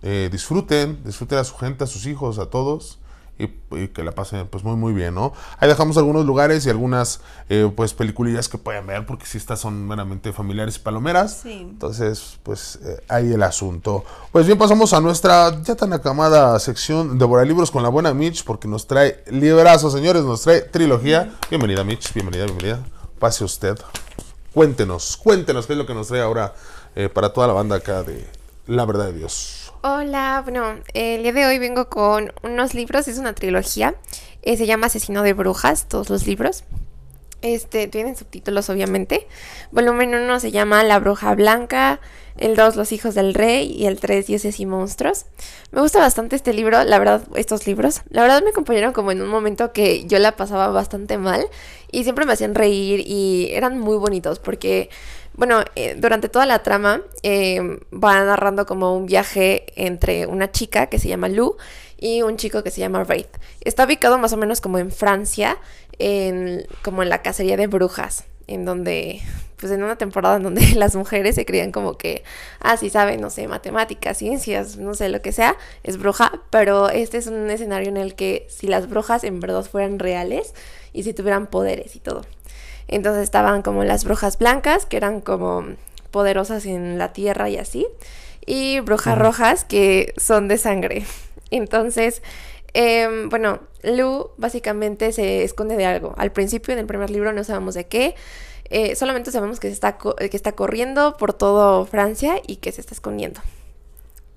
eh, 0.03 0.29
disfruten, 0.33 1.01
disfruten 1.05 1.39
a 1.39 1.45
su 1.45 1.55
gente, 1.57 1.85
a 1.85 1.87
sus 1.87 2.07
hijos, 2.07 2.41
a 2.41 2.47
todos. 2.47 2.99
Y, 3.39 3.45
y 3.77 3.89
que 3.89 4.03
la 4.03 4.13
pasen 4.13 4.47
pues 4.49 4.65
muy 4.65 4.75
muy 4.75 4.93
bien, 4.93 5.15
¿no? 5.15 5.33
Ahí 5.59 5.69
dejamos 5.69 5.97
algunos 5.97 6.27
lugares 6.27 6.67
y 6.67 6.71
algunas 6.71 7.21
eh, 7.49 7.71
pues 7.75 7.95
peliculillas 7.95 8.49
que 8.49 8.59
pueden 8.59 8.87
ver 8.87 9.07
porque 9.07 9.27
si 9.27 9.39
estas 9.39 9.61
son 9.61 9.87
meramente 9.87 10.33
familiares 10.33 10.77
y 10.77 10.81
palomeras. 10.81 11.41
Sí. 11.43 11.53
Entonces, 11.53 12.39
pues 12.43 12.81
eh, 12.85 13.03
ahí 13.09 13.33
el 13.33 13.43
asunto. 13.43 14.05
Pues 14.33 14.47
bien, 14.47 14.59
pasamos 14.59 14.93
a 14.93 15.01
nuestra 15.01 15.63
ya 15.63 15.77
tan 15.77 15.93
acamada 15.93 16.59
sección 16.59 17.19
de 17.19 17.27
libros 17.45 17.71
con 17.71 17.83
la 17.83 17.89
buena 17.89 18.15
Mitch 18.15 18.45
porque 18.45 18.69
nos 18.69 18.87
trae 18.87 19.23
librazos, 19.31 19.93
señores, 19.93 20.25
nos 20.25 20.43
trae 20.43 20.63
trilogía. 20.63 21.35
Bienvenida 21.51 21.85
Mitch, 21.85 22.13
bienvenida, 22.15 22.45
bienvenida. 22.45 22.81
Pase 23.19 23.45
usted. 23.45 23.79
Cuéntenos, 24.53 25.17
cuéntenos 25.17 25.67
qué 25.67 25.75
es 25.75 25.79
lo 25.79 25.87
que 25.87 25.95
nos 25.95 26.09
trae 26.09 26.23
ahora 26.23 26.55
eh, 26.97 27.09
para 27.09 27.33
toda 27.33 27.47
la 27.47 27.53
banda 27.53 27.77
acá 27.77 28.03
de 28.03 28.27
La 28.67 28.85
Verdad 28.87 29.07
de 29.07 29.13
Dios. 29.13 29.68
Hola, 29.91 30.43
bueno, 30.45 30.81
el 30.93 31.23
día 31.23 31.33
de 31.33 31.47
hoy 31.47 31.59
vengo 31.59 31.89
con 31.89 32.31
unos 32.43 32.75
libros, 32.75 33.09
es 33.09 33.17
una 33.17 33.35
trilogía, 33.35 33.95
eh, 34.43 34.59
se 34.59 34.67
llama 34.67 34.89
Asesino 34.89 35.23
de 35.23 35.33
Brujas, 35.33 35.89
todos 35.89 36.11
los 36.11 36.27
libros. 36.27 36.65
Este, 37.41 37.87
tienen 37.87 38.15
subtítulos 38.15 38.69
obviamente. 38.69 39.27
Volumen 39.73 40.15
1 40.15 40.41
se 40.41 40.51
llama 40.51 40.85
La 40.85 40.99
Bruja 40.99 41.35
Blanca, 41.35 42.01
el 42.37 42.55
2 42.55 42.77
Los 42.77 42.93
Hijos 42.93 43.15
del 43.15 43.33
Rey 43.33 43.73
y 43.73 43.87
el 43.87 43.99
3 43.99 44.27
Dioses 44.27 44.61
y 44.61 44.67
Monstruos. 44.67 45.25
Me 45.73 45.81
gusta 45.81 46.01
bastante 46.01 46.37
este 46.37 46.53
libro, 46.53 46.85
la 46.85 46.99
verdad, 46.99 47.23
estos 47.35 47.67
libros. 47.67 48.03
La 48.11 48.21
verdad 48.21 48.43
me 48.43 48.51
acompañaron 48.51 48.93
como 48.93 49.11
en 49.11 49.23
un 49.23 49.29
momento 49.29 49.73
que 49.73 50.05
yo 50.05 50.19
la 50.19 50.37
pasaba 50.37 50.69
bastante 50.69 51.17
mal 51.17 51.47
y 51.91 52.03
siempre 52.03 52.27
me 52.27 52.35
hacían 52.35 52.55
reír 52.55 53.05
y 53.07 53.49
eran 53.53 53.79
muy 53.79 53.97
bonitos 53.97 54.39
porque 54.39 54.91
bueno, 55.39 55.63
eh, 55.77 55.95
durante 55.97 56.29
toda 56.29 56.47
la 56.47 56.65
trama 56.65 57.01
eh, 57.23 57.61
va 57.95 58.25
narrando 58.25 58.67
como 58.67 58.97
un 58.97 59.07
viaje 59.07 59.67
entre 59.77 60.27
una 60.27 60.51
chica 60.51 60.89
que 60.89 60.99
se 60.99 61.07
llama 61.07 61.29
Lou 61.29 61.57
y 61.97 62.23
un 62.23 62.37
chico 62.37 62.65
que 62.65 62.73
se 62.73 62.81
llama 62.81 63.05
Wraith. 63.05 63.29
Está 63.61 63.85
ubicado 63.85 64.19
más 64.19 64.33
o 64.33 64.37
menos 64.37 64.61
como 64.61 64.79
en 64.79 64.91
Francia, 64.91 65.57
en, 66.01 66.67
como 66.83 67.05
en 67.05 67.09
la 67.09 67.23
cacería 67.23 67.57
de 67.57 67.69
brujas, 67.69 68.25
en 68.49 68.65
donde, 68.65 69.21
pues 69.59 69.71
en 69.71 69.85
una 69.85 69.95
temporada 69.95 70.39
en 70.39 70.43
donde 70.43 70.67
las 70.75 70.97
mujeres 70.97 71.37
se 71.37 71.47
creían 71.47 71.71
como 71.71 71.97
que, 71.97 72.25
ah, 72.59 72.77
sí 72.77 72.91
saben, 72.91 73.21
no 73.21 73.31
sé, 73.31 73.47
matemáticas, 73.47 74.19
ciencias, 74.19 74.77
no 74.77 74.95
sé, 74.95 75.09
lo 75.09 75.23
que 75.23 75.31
sea, 75.31 75.57
es 75.85 75.99
bruja, 75.99 76.43
pero 76.51 76.89
este 76.89 77.17
es 77.17 77.29
un 77.29 77.49
escenario 77.49 77.91
en 77.91 77.97
el 77.97 78.17
que 78.17 78.45
si 78.51 78.67
las 78.67 78.91
brujas 78.91 79.23
en 79.23 79.39
verdad 79.39 79.63
fueran 79.63 80.01
reales 80.01 80.53
y 80.93 81.05
si 81.05 81.15
tuvieran 81.15 81.47
poderes 81.47 81.95
y 81.95 82.01
todo. 82.01 82.23
Entonces 82.89 83.23
estaban 83.23 83.63
como 83.63 83.85
las 83.85 84.05
brujas 84.05 84.39
blancas, 84.39 84.87
que 84.87 84.97
eran 84.97 85.21
como 85.21 85.65
poderosas 86.11 86.67
en 86.67 86.99
la 86.99 87.13
tierra 87.13 87.49
y 87.51 87.59
así, 87.59 87.87
y 88.45 88.81
brujas 88.81 89.19
rojas, 89.19 89.65
que 89.65 90.15
son 90.17 90.49
de 90.49 90.59
sangre. 90.59 91.05
Entonces, 91.51 92.23
eh, 92.75 93.27
bueno, 93.29 93.61
Lu 93.83 94.31
básicamente 94.37 95.13
se 95.13 95.45
esconde 95.45 95.77
de 95.77 95.87
algo. 95.87 96.15
Al 96.17 96.33
principio, 96.33 96.73
en 96.73 96.81
el 96.81 96.87
primer 96.87 97.11
libro, 97.11 97.33
no 97.33 97.45
sabemos 97.45 97.75
de 97.75 97.87
qué. 97.87 98.15
Eh, 98.71 98.97
solamente 98.97 99.31
sabemos 99.31 99.61
que, 99.61 99.69
se 99.69 99.75
está 99.75 99.97
que 99.99 100.31
está 100.33 100.53
corriendo 100.53 101.17
por 101.17 101.33
todo 101.33 101.87
Francia 101.87 102.41
y 102.47 102.57
que 102.57 102.73
se 102.73 102.81
está 102.81 102.95
escondiendo. 102.95 103.41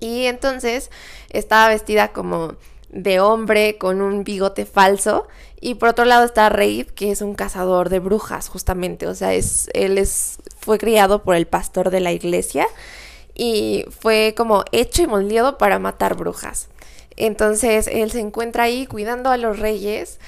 Y 0.00 0.26
entonces 0.26 0.90
estaba 1.30 1.68
vestida 1.68 2.08
como 2.08 2.56
de 2.92 3.20
hombre 3.20 3.78
con 3.78 4.00
un 4.00 4.24
bigote 4.24 4.66
falso. 4.66 5.26
Y 5.60 5.74
por 5.74 5.88
otro 5.88 6.04
lado 6.04 6.24
está 6.24 6.48
Reid, 6.48 6.86
que 6.88 7.10
es 7.10 7.22
un 7.22 7.34
cazador 7.34 7.88
de 7.88 7.98
brujas, 7.98 8.48
justamente. 8.48 9.06
O 9.06 9.14
sea, 9.14 9.34
es, 9.34 9.68
él 9.74 9.98
es, 9.98 10.38
fue 10.58 10.78
criado 10.78 11.22
por 11.22 11.34
el 11.34 11.46
pastor 11.46 11.90
de 11.90 12.00
la 12.00 12.12
iglesia 12.12 12.66
y 13.34 13.84
fue 13.90 14.34
como 14.36 14.64
hecho 14.72 15.02
y 15.02 15.06
moldeado 15.06 15.58
para 15.58 15.78
matar 15.78 16.14
brujas. 16.16 16.68
Entonces 17.16 17.88
él 17.88 18.10
se 18.10 18.20
encuentra 18.20 18.64
ahí 18.64 18.86
cuidando 18.86 19.30
a 19.30 19.36
los 19.36 19.58
reyes 19.58 20.18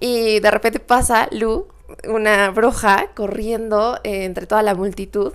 y 0.00 0.40
de 0.40 0.50
repente 0.50 0.80
pasa 0.80 1.28
Lu, 1.30 1.68
una 2.08 2.50
bruja, 2.50 3.10
corriendo 3.14 4.00
eh, 4.04 4.24
entre 4.24 4.46
toda 4.46 4.62
la 4.62 4.74
multitud. 4.74 5.32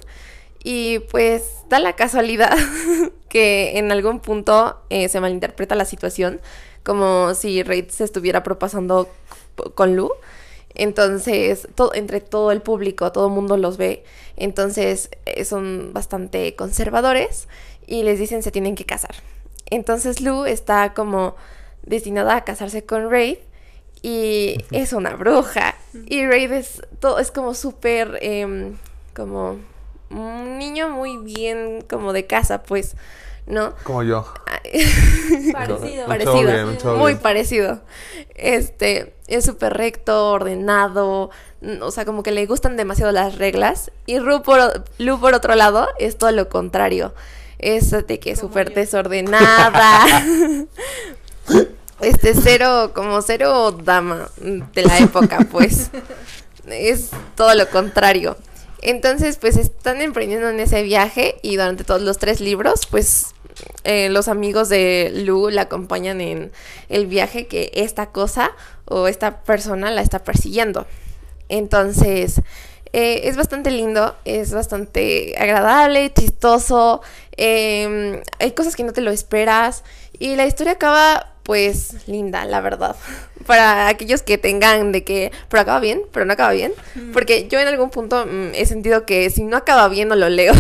Y 0.63 0.99
pues 0.99 1.43
da 1.69 1.79
la 1.79 1.95
casualidad 1.95 2.55
que 3.29 3.77
en 3.77 3.91
algún 3.91 4.19
punto 4.19 4.81
eh, 4.89 5.07
se 5.07 5.21
malinterpreta 5.21 5.75
la 5.75 5.85
situación, 5.85 6.41
como 6.87 7.35
si 7.35 7.63
Reid 7.63 7.89
se 7.89 8.05
estuviera 8.05 8.43
propasando 8.43 9.09
con 9.75 9.97
Lu. 9.97 10.09
Entonces, 10.73 11.67
todo, 11.75 11.93
entre 11.93 12.21
todo 12.21 12.53
el 12.53 12.61
público, 12.61 13.11
todo 13.11 13.27
el 13.27 13.33
mundo 13.33 13.57
los 13.57 13.75
ve. 13.75 14.05
Entonces, 14.37 15.09
eh, 15.25 15.43
son 15.43 15.91
bastante 15.91 16.55
conservadores 16.55 17.49
y 17.87 18.03
les 18.03 18.19
dicen 18.19 18.41
se 18.41 18.51
tienen 18.51 18.75
que 18.75 18.85
casar. 18.85 19.15
Entonces, 19.65 20.21
Lu 20.21 20.45
está 20.45 20.93
como 20.93 21.35
destinada 21.83 22.37
a 22.37 22.45
casarse 22.45 22.85
con 22.85 23.11
Raid 23.11 23.39
y 24.01 24.63
es 24.71 24.93
una 24.93 25.13
bruja. 25.17 25.75
Y 26.05 26.25
Raid 26.25 26.53
es, 26.53 26.81
todo, 27.01 27.19
es 27.19 27.31
como 27.31 27.53
súper, 27.53 28.17
em, 28.21 28.77
como 29.13 29.57
un 30.09 30.57
niño 30.57 30.87
muy 30.87 31.17
bien, 31.17 31.81
como 31.81 32.13
de 32.13 32.27
casa, 32.27 32.63
pues, 32.63 32.95
¿no? 33.47 33.73
Como 33.83 34.03
yo. 34.03 34.25
Parecido. 35.53 36.05
Parecido, 36.05 36.41
bien, 36.41 36.97
muy 36.97 37.13
bien. 37.13 37.21
parecido. 37.21 37.81
Este, 38.35 39.15
es 39.27 39.45
súper 39.45 39.73
recto, 39.73 40.31
ordenado, 40.31 41.29
mm, 41.61 41.81
o 41.81 41.91
sea, 41.91 42.05
como 42.05 42.23
que 42.23 42.31
le 42.31 42.45
gustan 42.45 42.77
demasiado 42.77 43.11
las 43.11 43.37
reglas. 43.37 43.91
Y 44.05 44.19
Ru 44.19 44.43
por, 44.43 44.83
Lu, 44.97 45.19
por 45.19 45.33
otro 45.33 45.55
lado, 45.55 45.87
es 45.97 46.17
todo 46.17 46.31
lo 46.31 46.49
contrario. 46.49 47.13
Es 47.59 47.91
de 47.91 48.19
que 48.19 48.31
es 48.31 48.39
súper 48.39 48.73
desordenada. 48.73 50.05
este, 52.01 52.33
cero, 52.35 52.91
como 52.93 53.21
cero 53.21 53.71
dama 53.71 54.29
de 54.37 54.83
la 54.83 54.99
época, 54.99 55.39
pues. 55.49 55.89
Es 56.67 57.11
todo 57.35 57.55
lo 57.55 57.67
contrario. 57.69 58.35
Entonces, 58.81 59.37
pues 59.37 59.57
están 59.57 60.01
emprendiendo 60.01 60.49
en 60.49 60.59
ese 60.59 60.83
viaje 60.83 61.37
y 61.41 61.55
durante 61.55 61.83
todos 61.83 62.01
los 62.01 62.19
tres 62.19 62.41
libros, 62.41 62.85
pues 62.85 63.33
eh, 63.83 64.09
los 64.09 64.27
amigos 64.27 64.69
de 64.69 65.11
Lu 65.25 65.49
la 65.49 65.63
acompañan 65.63 66.21
en 66.21 66.51
el 66.89 67.07
viaje 67.07 67.47
que 67.47 67.71
esta 67.73 68.07
cosa 68.07 68.51
o 68.85 69.07
esta 69.07 69.43
persona 69.43 69.91
la 69.91 70.01
está 70.01 70.19
persiguiendo. 70.19 70.85
Entonces, 71.49 72.41
eh, 72.93 73.21
es 73.27 73.37
bastante 73.37 73.71
lindo, 73.71 74.15
es 74.25 74.53
bastante 74.53 75.35
agradable, 75.37 76.11
chistoso, 76.13 77.01
eh, 77.35 78.21
hay 78.39 78.51
cosas 78.51 78.75
que 78.75 78.83
no 78.83 78.93
te 78.93 79.01
lo 79.01 79.11
esperas 79.11 79.83
y 80.19 80.35
la 80.35 80.45
historia 80.45 80.73
acaba 80.73 81.33
pues 81.43 82.07
linda, 82.07 82.45
la 82.45 82.59
verdad. 82.59 82.95
Para 83.47 83.87
aquellos 83.87 84.21
que 84.21 84.37
tengan 84.37 84.91
de 84.91 85.05
que, 85.05 85.31
pero 85.47 85.61
acaba 85.61 85.79
bien, 85.79 86.01
pero 86.11 86.25
no 86.25 86.33
acaba 86.33 86.51
bien. 86.51 86.73
Porque 87.13 87.47
yo 87.47 87.59
en 87.59 87.67
algún 87.69 87.89
punto 87.89 88.25
mm, 88.25 88.53
he 88.53 88.65
sentido 88.65 89.05
que 89.05 89.29
si 89.29 89.43
no 89.43 89.55
acaba 89.55 89.87
bien 89.87 90.09
no 90.09 90.15
lo 90.15 90.27
leo. 90.27 90.53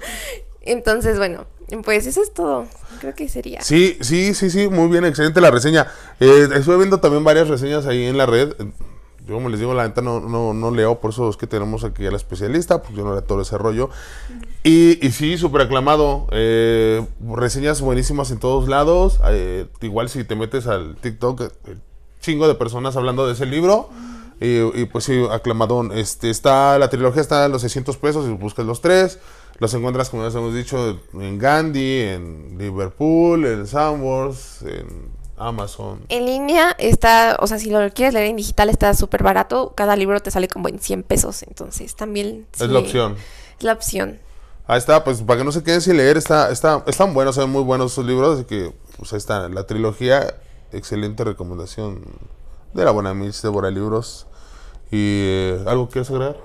Entonces, 0.60 1.16
bueno, 1.16 1.46
pues 1.84 2.06
eso 2.06 2.22
es 2.22 2.32
todo. 2.32 2.66
Creo 3.00 3.14
que 3.14 3.28
sería. 3.28 3.60
Sí, 3.62 3.98
sí, 4.00 4.34
sí, 4.34 4.50
sí, 4.50 4.68
muy 4.68 4.88
bien, 4.88 5.04
excelente 5.04 5.40
la 5.40 5.50
reseña. 5.50 5.86
Eh, 6.20 6.48
estuve 6.54 6.78
viendo 6.78 6.98
también 7.00 7.24
varias 7.24 7.48
reseñas 7.48 7.86
ahí 7.86 8.04
en 8.04 8.16
la 8.16 8.26
red. 8.26 8.54
yo 9.26 9.34
como 9.34 9.50
les 9.50 9.60
digo, 9.60 9.74
la 9.74 9.86
neta 9.86 10.00
no, 10.00 10.20
no, 10.20 10.54
no 10.54 10.70
leo, 10.70 11.00
por 11.00 11.10
eso 11.10 11.28
es 11.28 11.36
que 11.36 11.46
tenemos 11.46 11.84
aquí 11.84 12.06
a 12.06 12.10
la 12.10 12.16
especialista, 12.16 12.80
porque 12.80 12.96
yo 12.96 13.04
no 13.04 13.12
leo 13.12 13.22
todo 13.22 13.42
ese 13.42 13.58
rollo. 13.58 13.90
Y, 14.64 14.96
sí, 15.12 15.36
súper 15.36 15.62
aclamado. 15.62 16.26
eh, 16.32 17.06
reseñas 17.34 17.80
buenísimas 17.80 18.30
en 18.30 18.38
todos 18.38 18.68
lados. 18.68 19.20
eh, 19.26 19.66
igual 19.82 20.08
si 20.08 20.24
te 20.24 20.34
metes 20.34 20.66
al 20.66 20.96
TikTok, 20.96 21.40
eh, 21.42 21.76
chingo 22.20 22.48
de 22.48 22.54
personas 22.54 22.96
hablando 22.96 23.26
de 23.26 23.34
ese 23.34 23.46
libro. 23.46 23.90
Y, 24.40 24.60
y, 24.80 24.84
pues 24.86 25.04
sí, 25.04 25.20
aclamadón. 25.30 25.92
Este, 25.92 26.30
está, 26.30 26.78
la 26.78 26.88
trilogía 26.88 27.20
está 27.20 27.44
en 27.46 27.52
los 27.52 27.60
600 27.62 27.96
pesos 27.96 28.26
y 28.26 28.32
buscas 28.32 28.64
los 28.64 28.80
tres. 28.80 29.18
Los 29.58 29.74
encuentras, 29.74 30.08
como 30.10 30.28
ya 30.28 30.38
hemos 30.38 30.54
dicho, 30.54 31.00
en 31.14 31.38
Gandhi, 31.38 32.00
en 32.02 32.56
Liverpool, 32.58 33.44
en 33.44 33.66
Sandworth, 33.66 34.62
en 34.62 35.10
Amazon. 35.36 36.00
En 36.08 36.26
línea 36.26 36.76
está, 36.78 37.36
o 37.40 37.46
sea, 37.46 37.58
si 37.58 37.70
lo 37.70 37.78
quieres 37.92 38.14
leer 38.14 38.26
en 38.26 38.36
digital 38.36 38.68
está 38.68 38.94
súper 38.94 39.22
barato. 39.22 39.72
Cada 39.74 39.96
libro 39.96 40.20
te 40.20 40.30
sale 40.30 40.48
como 40.48 40.68
en 40.68 40.78
100 40.78 41.02
pesos. 41.02 41.42
Entonces 41.42 41.96
también... 41.96 42.46
Es 42.54 42.68
la 42.68 42.78
opción. 42.78 43.16
Es 43.58 43.64
la 43.64 43.72
opción. 43.72 44.18
Ahí 44.68 44.78
está, 44.78 45.02
pues 45.02 45.22
para 45.22 45.38
que 45.38 45.44
no 45.44 45.50
se 45.52 45.62
queden 45.62 45.80
sin 45.80 45.96
leer, 45.96 46.18
está, 46.18 46.50
está, 46.50 46.84
están 46.86 47.14
buenos, 47.14 47.36
son 47.36 47.48
muy 47.48 47.62
buenos 47.62 47.92
esos 47.92 48.04
libros, 48.04 48.34
así 48.36 48.44
que 48.44 48.74
pues 48.98 49.10
ahí 49.14 49.16
está, 49.16 49.48
la 49.48 49.66
trilogía, 49.66 50.34
excelente 50.72 51.24
recomendación 51.24 52.02
de 52.74 52.84
la 52.84 52.90
buena 52.90 53.14
Miss 53.14 53.40
de 53.40 53.48
Bora 53.48 53.70
Libros. 53.70 54.26
Y 54.90 55.24
eh, 55.24 55.64
algo 55.66 55.88
quieres 55.88 56.10
agregar? 56.10 56.36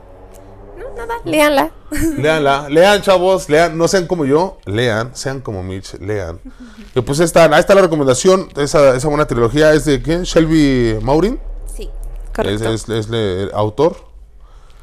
No, 0.78 0.96
nada, 0.96 1.16
léanla. 1.26 1.72
Leanla, 2.18 2.70
lean 2.70 3.02
chavos, 3.02 3.50
lean, 3.50 3.78
no 3.78 3.88
sean 3.88 4.08
como 4.08 4.26
yo, 4.26 4.58
lean, 4.66 5.16
sean 5.16 5.42
como 5.42 5.62
Mitch, 5.64 5.94
lean. 6.00 6.40
Y 6.96 7.02
pues 7.02 7.20
ahí 7.20 7.26
está, 7.26 7.46
ahí 7.46 7.60
está 7.60 7.76
la 7.76 7.82
recomendación, 7.82 8.50
esa, 8.58 8.96
esa 8.96 9.08
buena 9.08 9.26
trilogía 9.26 9.74
es 9.74 9.86
de 9.86 10.02
quién, 10.02 10.24
Shelby 10.24 10.98
Maurin, 11.02 11.40
Sí, 11.76 11.84
es, 11.84 12.32
correcto. 12.36 12.70
es, 12.74 12.90
es 12.90 13.08
el 13.10 13.52
autor. 13.54 14.13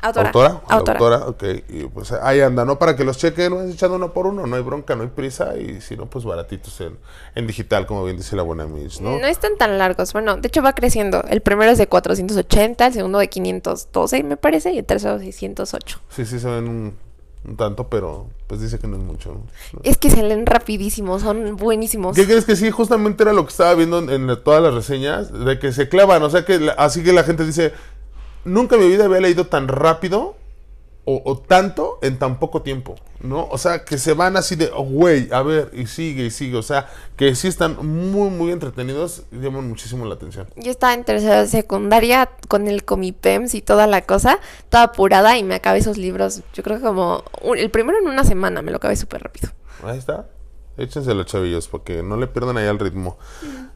Autora. 0.02 0.28
¿Autora? 0.28 0.62
Autora. 0.68 1.18
autora, 1.18 1.26
ok. 1.28 1.44
Y 1.68 1.84
pues 1.86 2.12
ahí 2.12 2.40
anda, 2.40 2.64
¿no? 2.64 2.78
Para 2.78 2.96
que 2.96 3.04
los 3.04 3.18
chequen, 3.18 3.50
no 3.52 3.62
echando 3.62 3.96
uno 3.96 4.12
por 4.12 4.26
uno, 4.26 4.46
no 4.46 4.56
hay 4.56 4.62
bronca, 4.62 4.96
no 4.96 5.02
hay 5.02 5.08
prisa. 5.08 5.56
Y 5.56 5.80
si 5.80 5.96
no, 5.96 6.06
pues 6.06 6.24
baratitos 6.24 6.80
en, 6.80 6.98
en 7.34 7.46
digital, 7.46 7.86
como 7.86 8.04
bien 8.04 8.16
dice 8.16 8.36
la 8.36 8.42
buena 8.42 8.64
Miss, 8.66 9.00
¿no? 9.00 9.18
¿no? 9.18 9.26
están 9.26 9.56
tan 9.56 9.78
largos. 9.78 10.12
Bueno, 10.12 10.36
de 10.36 10.48
hecho 10.48 10.62
va 10.62 10.72
creciendo. 10.74 11.22
El 11.28 11.40
primero 11.40 11.70
es 11.72 11.78
de 11.78 11.86
480, 11.86 12.86
el 12.86 12.92
segundo 12.92 13.18
de 13.18 13.28
512, 13.28 14.22
me 14.22 14.36
parece, 14.36 14.72
y 14.72 14.78
el 14.78 14.84
tercero 14.84 15.18
de 15.18 15.24
608. 15.26 16.00
Sí, 16.10 16.24
sí, 16.26 16.38
se 16.40 16.48
ven 16.48 16.68
un, 16.68 16.96
un 17.44 17.56
tanto, 17.56 17.88
pero 17.88 18.26
pues 18.46 18.60
dice 18.60 18.78
que 18.78 18.86
no 18.88 18.96
es 18.96 19.02
mucho. 19.02 19.32
¿no? 19.32 19.80
Es 19.84 19.96
que 19.96 20.10
se 20.10 20.22
leen 20.22 20.44
rapidísimo, 20.46 21.18
son 21.20 21.56
buenísimos. 21.56 22.16
¿Qué 22.16 22.26
crees 22.26 22.44
que 22.44 22.56
sí? 22.56 22.70
Justamente 22.70 23.22
era 23.22 23.32
lo 23.32 23.44
que 23.44 23.50
estaba 23.50 23.74
viendo 23.74 23.98
en, 24.00 24.10
en 24.28 24.42
todas 24.42 24.62
las 24.62 24.74
reseñas, 24.74 25.32
de 25.32 25.58
que 25.58 25.72
se 25.72 25.88
clavan, 25.88 26.22
o 26.22 26.30
sea 26.30 26.44
que 26.44 26.58
la- 26.58 26.72
así 26.72 27.02
que 27.04 27.12
la 27.12 27.22
gente 27.22 27.44
dice, 27.44 27.72
nunca 28.44 28.76
en 28.76 28.82
mi 28.82 28.88
vida 28.88 29.04
había 29.06 29.20
leído 29.20 29.46
tan 29.46 29.68
rápido 29.68 30.36
o, 31.06 31.22
o 31.24 31.38
tanto 31.38 31.98
en 32.02 32.18
tan 32.18 32.38
poco 32.38 32.60
tiempo, 32.62 32.94
¿no? 33.20 33.48
O 33.50 33.56
sea, 33.58 33.84
que 33.84 33.96
se 33.96 34.12
van 34.12 34.36
así 34.36 34.54
de, 34.54 34.70
oh, 34.74 34.82
güey, 34.82 35.28
a 35.32 35.42
ver, 35.42 35.70
y 35.72 35.86
sigue 35.86 36.26
y 36.26 36.30
sigue, 36.30 36.56
o 36.58 36.62
sea, 36.62 36.88
que 37.16 37.34
sí 37.34 37.48
están 37.48 37.76
muy, 37.84 38.28
muy 38.30 38.52
entretenidos 38.52 39.22
y 39.32 39.38
llaman 39.40 39.66
muchísimo 39.68 40.04
la 40.04 40.14
atención. 40.14 40.46
Yo 40.56 40.70
estaba 40.70 40.92
en 40.94 41.04
tercera 41.04 41.46
secundaria 41.46 42.28
con 42.48 42.68
el 42.68 42.84
Comipems 42.84 43.54
y 43.54 43.62
toda 43.62 43.86
la 43.86 44.02
cosa, 44.02 44.38
toda 44.68 44.84
apurada 44.84 45.38
y 45.38 45.42
me 45.42 45.54
acabé 45.54 45.78
esos 45.78 45.96
libros, 45.96 46.42
yo 46.52 46.62
creo 46.62 46.76
que 46.76 46.84
como 46.84 47.24
un- 47.42 47.56
el 47.58 47.70
primero 47.70 47.98
en 47.98 48.06
una 48.06 48.24
semana, 48.24 48.60
me 48.62 48.70
lo 48.70 48.76
acabé 48.76 48.94
súper 48.96 49.22
rápido. 49.22 49.50
Ahí 49.82 49.98
está. 49.98 50.26
Échenselo, 50.76 51.24
chavillos, 51.24 51.68
porque 51.68 52.02
no 52.02 52.16
le 52.16 52.26
pierdan 52.26 52.56
ahí 52.56 52.66
el 52.66 52.78
ritmo. 52.78 53.18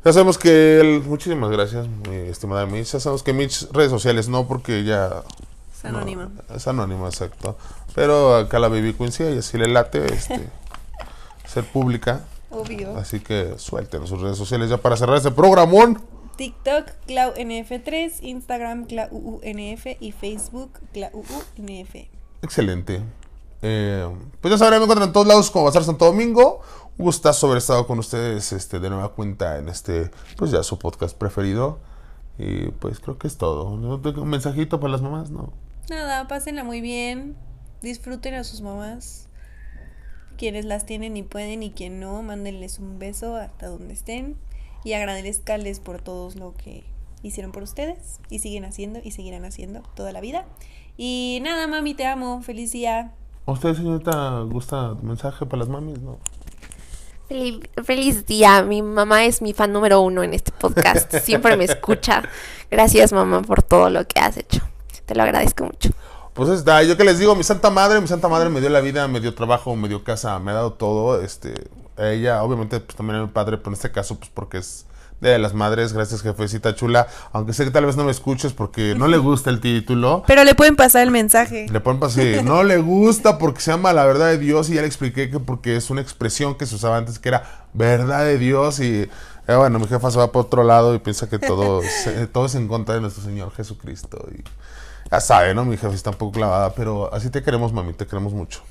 Ya 0.05 0.13
sabemos 0.13 0.39
que... 0.39 0.81
el- 0.81 1.03
muchísimas 1.03 1.51
gracias, 1.51 1.87
mi 1.89 2.15
estimada 2.17 2.65
Mitch. 2.67 2.93
Ya 2.93 3.01
sabemos 3.01 3.23
que 3.23 3.33
Mitch, 3.33 3.69
redes 3.73 3.91
sociales 3.91 4.29
no, 4.29 4.47
porque 4.47 4.85
ya... 4.85 5.23
Es 5.77 5.85
anónima. 5.85 6.31
no, 6.49 6.55
es 6.57 6.67
anónima, 6.67 7.07
exacto. 7.09 7.59
Pero 7.95 8.37
acá 8.37 8.59
la 8.59 8.69
Baby 8.69 8.95
Queen 8.95 9.13
sí, 9.13 9.23
y 9.23 9.39
así 9.39 9.59
le 9.59 9.69
late 9.69 10.07
este, 10.13 10.49
ser 11.47 11.65
pública. 11.65 12.25
Obvio. 12.51 12.97
Así 12.97 13.21
que 13.21 13.55
suelten 13.59 14.07
sus 14.07 14.21
redes 14.21 14.39
sociales 14.39 14.71
ya 14.71 14.79
para 14.79 14.97
cerrar 14.97 15.17
este 15.17 15.31
programón. 15.31 16.01
TikTok, 16.37 16.87
ClauNF3, 17.07 18.23
Instagram, 18.23 18.87
ClauUNF 18.87 19.87
y 20.01 20.13
Facebook, 20.13 20.71
ClauUNF. 20.93 21.95
Excelente. 22.43 23.03
Eh, 23.63 24.07
pues 24.41 24.53
ya 24.53 24.59
sabrán, 24.59 24.81
me 24.81 24.85
encuentran 24.85 25.09
en 25.09 25.13
todos 25.13 25.27
lados 25.27 25.51
como 25.51 25.65
Bazar 25.67 25.85
Santo 25.85 26.05
Domingo. 26.07 26.61
Gustazo 26.97 27.47
haber 27.47 27.59
estado 27.59 27.87
con 27.87 27.99
ustedes 27.99 28.53
este, 28.53 28.79
de 28.79 28.89
nueva 28.89 29.15
cuenta 29.15 29.59
en 29.59 29.69
este, 29.69 30.11
pues 30.37 30.53
ya 30.53 30.63
su 30.63 30.79
podcast 30.79 31.17
preferido. 31.17 31.81
Y 32.39 32.69
pues 32.71 33.01
creo 33.01 33.19
que 33.19 33.27
es 33.27 33.37
todo. 33.37 33.77
¿No 33.77 34.01
tengo 34.01 34.23
un 34.23 34.29
mensajito 34.29 34.81
para 34.81 34.93
las 34.93 35.03
mamás? 35.03 35.31
No. 35.31 35.53
Nada, 35.91 36.27
pásenla 36.29 36.65
muy 36.65 36.81
bien. 36.81 37.37
Disfruten 37.83 38.35
a 38.35 38.45
sus 38.45 38.61
mamás. 38.61 39.29
Quienes 40.37 40.65
las 40.65 40.87
tienen 40.87 41.17
y 41.17 41.23
pueden 41.23 41.63
y 41.63 41.71
quien 41.71 42.01
no, 42.01 42.23
mándenles 42.23 42.79
un 42.79 42.99
beso 42.99 43.37
hasta 43.37 43.69
donde 43.69 43.95
estén. 43.95 44.37
Y 44.85 44.93
agradezcanles 44.93 45.81
por 45.81 46.01
todo 46.01 46.31
lo 46.37 46.55
que 46.55 46.85
hicieron 47.23 47.53
por 47.53 47.63
ustedes. 47.63 48.21
Y 48.31 48.39
siguen 48.39 48.65
haciendo 48.65 49.01
y 49.03 49.11
seguirán 49.11 49.45
haciendo 49.45 49.83
toda 49.95 50.13
la 50.13 50.21
vida. 50.21 50.45
Y 50.97 51.41
nada, 51.43 51.67
mami, 51.67 51.95
te 51.95 52.07
amo. 52.07 52.41
Feliz 52.43 52.73
día. 52.73 53.13
¿A 53.47 53.53
usted, 53.53 53.75
señorita, 53.75 54.41
gusta 54.43 54.95
mensaje 55.03 55.45
para 55.45 55.59
las 55.59 55.69
mamis? 55.69 56.01
No. 56.01 56.19
Feliz, 57.29 57.61
feliz 57.85 58.27
día, 58.27 58.63
mi 58.63 58.83
mamá 58.83 59.25
es 59.25 59.41
mi 59.41 59.55
fan 59.55 59.73
número 59.73 60.01
uno 60.03 60.23
en 60.23 60.35
este 60.35 60.53
podcast, 60.53 61.15
siempre 61.23 61.57
me 61.57 61.65
escucha. 61.65 62.23
Gracias 62.71 63.13
mamá 63.13 63.41
por 63.43 63.63
todo 63.63 63.89
lo 63.89 64.07
que 64.07 64.21
has 64.21 64.37
hecho, 64.37 64.61
te 65.07 65.15
lo 65.15 65.23
agradezco 65.23 65.65
mucho. 65.65 65.91
Pues 66.35 66.51
está, 66.51 66.83
yo 66.83 66.97
que 66.97 67.05
les 67.05 67.19
digo, 67.19 67.35
mi 67.35 67.45
santa 67.45 67.71
madre, 67.71 68.01
mi 68.01 68.09
santa 68.09 68.29
madre 68.29 68.51
me 68.51 68.61
dio 68.61 68.69
la 68.69 68.81
vida, 68.81 69.07
me 69.09 69.21
dio 69.21 69.35
trabajo, 69.35 69.75
me 69.77 69.89
dio 69.89 70.03
casa, 70.03 70.39
me 70.41 70.51
ha 70.51 70.55
dado 70.55 70.73
todo. 70.73 71.23
Este, 71.23 71.55
ella, 71.97 72.43
obviamente, 72.43 72.81
pues 72.81 72.97
también 72.97 73.21
a 73.21 73.23
mi 73.23 73.29
padre, 73.29 73.57
pero 73.57 73.71
en 73.71 73.75
este 73.75 73.93
caso, 73.93 74.19
pues 74.19 74.31
porque 74.35 74.59
es 74.59 74.85
de 75.31 75.39
las 75.39 75.55
madres, 75.55 75.93
gracias 75.93 76.23
jefecita 76.23 76.75
chula. 76.75 77.07
Aunque 77.33 77.53
sé 77.53 77.65
que 77.65 77.71
tal 77.71 77.87
vez 77.87 77.97
no 77.97 78.05
me 78.05 78.11
escuches 78.11 78.53
porque 78.53 78.95
no 78.95 79.09
le 79.09 79.19
gusta 79.19 79.51
el 79.51 79.61
título. 79.61 80.25
Pero 80.27 80.45
le 80.45 80.55
pueden 80.55 80.77
pasar 80.77 81.03
el 81.03 81.11
mensaje. 81.11 81.67
Le 81.71 81.81
ponen 81.81 82.03
así, 82.05 82.37
no 82.43 82.63
le 82.63 82.79
gusta 82.79 83.39
porque 83.39 83.61
se 83.61 83.71
llama 83.71 83.93
la 83.93 84.05
verdad 84.05 84.29
de 84.29 84.39
Dios 84.39 84.71
y 84.71 84.75
ya 84.75 84.83
le 84.83 84.87
expliqué 84.87 85.31
que 85.31 85.41
porque 85.41 85.77
es 85.77 85.91
una 85.91 86.01
expresión 86.01 86.57
que 86.57 86.67
se 86.67 86.75
usaba 86.75 86.97
antes 86.97 87.19
que 87.19 87.29
era 87.29 87.65
verdad 87.73 88.25
de 88.25 88.39
Dios 88.39 88.81
y 88.81 89.09
eh, 89.47 89.55
bueno, 89.57 89.79
mi 89.79 89.87
jefa 89.87 90.11
se 90.11 90.19
va 90.19 90.33
por 90.33 90.47
otro 90.47 90.65
lado 90.65 90.95
y 90.95 90.99
piensa 90.99 91.29
que 91.29 91.39
todo, 91.39 91.83
eh, 92.07 92.27
todo 92.31 92.47
es 92.47 92.55
en 92.55 92.69
contra 92.69 92.95
de 92.95 93.01
nuestro 93.01 93.23
Señor 93.23 93.53
Jesucristo 93.53 94.27
y 94.33 94.43
ya 95.11 95.21
sabe, 95.21 95.55
¿no? 95.55 95.65
Mi 95.65 95.77
jefa 95.77 95.95
está 95.95 96.11
un 96.11 96.17
poco 96.17 96.33
clavada, 96.33 96.75
pero 96.75 97.13
así 97.13 97.31
te 97.31 97.43
queremos, 97.43 97.73
mami, 97.73 97.93
te 97.93 98.07
queremos 98.07 98.33
mucho. 98.33 98.63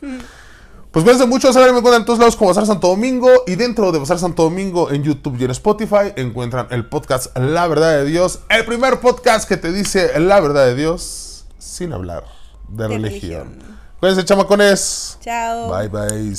Pues 0.93 1.03
cuídense 1.03 1.25
mucho, 1.25 1.51
saben, 1.51 1.71
me 1.71 1.79
encuentran 1.79 2.03
en 2.03 2.06
todos 2.06 2.19
lados 2.19 2.36
como 2.36 2.49
Bazar 2.49 2.67
Santo 2.67 2.88
Domingo 2.88 3.27
y 3.47 3.56
dentro 3.56 3.91
de 3.91 3.97
Bazar 3.97 4.19
Santo 4.19 4.43
Domingo 4.43 4.91
en 4.91 5.01
YouTube 5.03 5.36
y 5.39 5.43
en 5.43 5.49
Spotify 5.49 6.13
encuentran 6.15 6.67
el 6.69 6.86
podcast 6.86 7.36
La 7.36 7.67
Verdad 7.67 7.97
de 7.97 8.06
Dios, 8.06 8.41
el 8.49 8.63
primer 8.63 8.99
podcast 8.99 9.49
que 9.49 9.58
te 9.58 9.71
dice 9.73 10.19
la 10.19 10.39
verdad 10.39 10.67
de 10.67 10.75
Dios 10.75 11.47
sin 11.58 11.93
hablar 11.93 12.25
de, 12.67 12.84
De 12.84 12.89
religión. 12.89 13.49
religión. 13.53 13.77
Cuídense, 13.99 14.23
chamacones. 14.23 15.17
Chao. 15.19 15.75
Bye, 15.75 15.88
bye. 15.88 16.32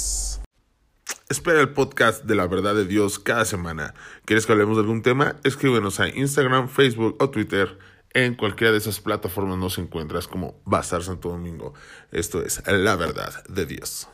Espera 1.28 1.60
el 1.60 1.70
podcast 1.72 2.22
de 2.22 2.36
la 2.36 2.46
verdad 2.46 2.76
de 2.76 2.84
Dios 2.84 3.18
cada 3.18 3.44
semana. 3.44 3.94
¿Quieres 4.24 4.46
que 4.46 4.52
hablemos 4.52 4.76
de 4.76 4.82
algún 4.82 5.02
tema? 5.02 5.34
Escríbenos 5.42 5.98
a 5.98 6.06
Instagram, 6.06 6.68
Facebook 6.68 7.16
o 7.18 7.28
Twitter. 7.28 7.76
En 8.12 8.36
cualquiera 8.36 8.70
de 8.70 8.78
esas 8.78 9.00
plataformas 9.00 9.58
nos 9.58 9.78
encuentras 9.78 10.28
como 10.28 10.60
Bazar 10.64 11.02
Santo 11.02 11.30
Domingo. 11.30 11.74
Esto 12.12 12.40
es 12.40 12.62
la 12.68 12.94
verdad 12.94 13.32
de 13.48 13.66
Dios. 13.66 14.06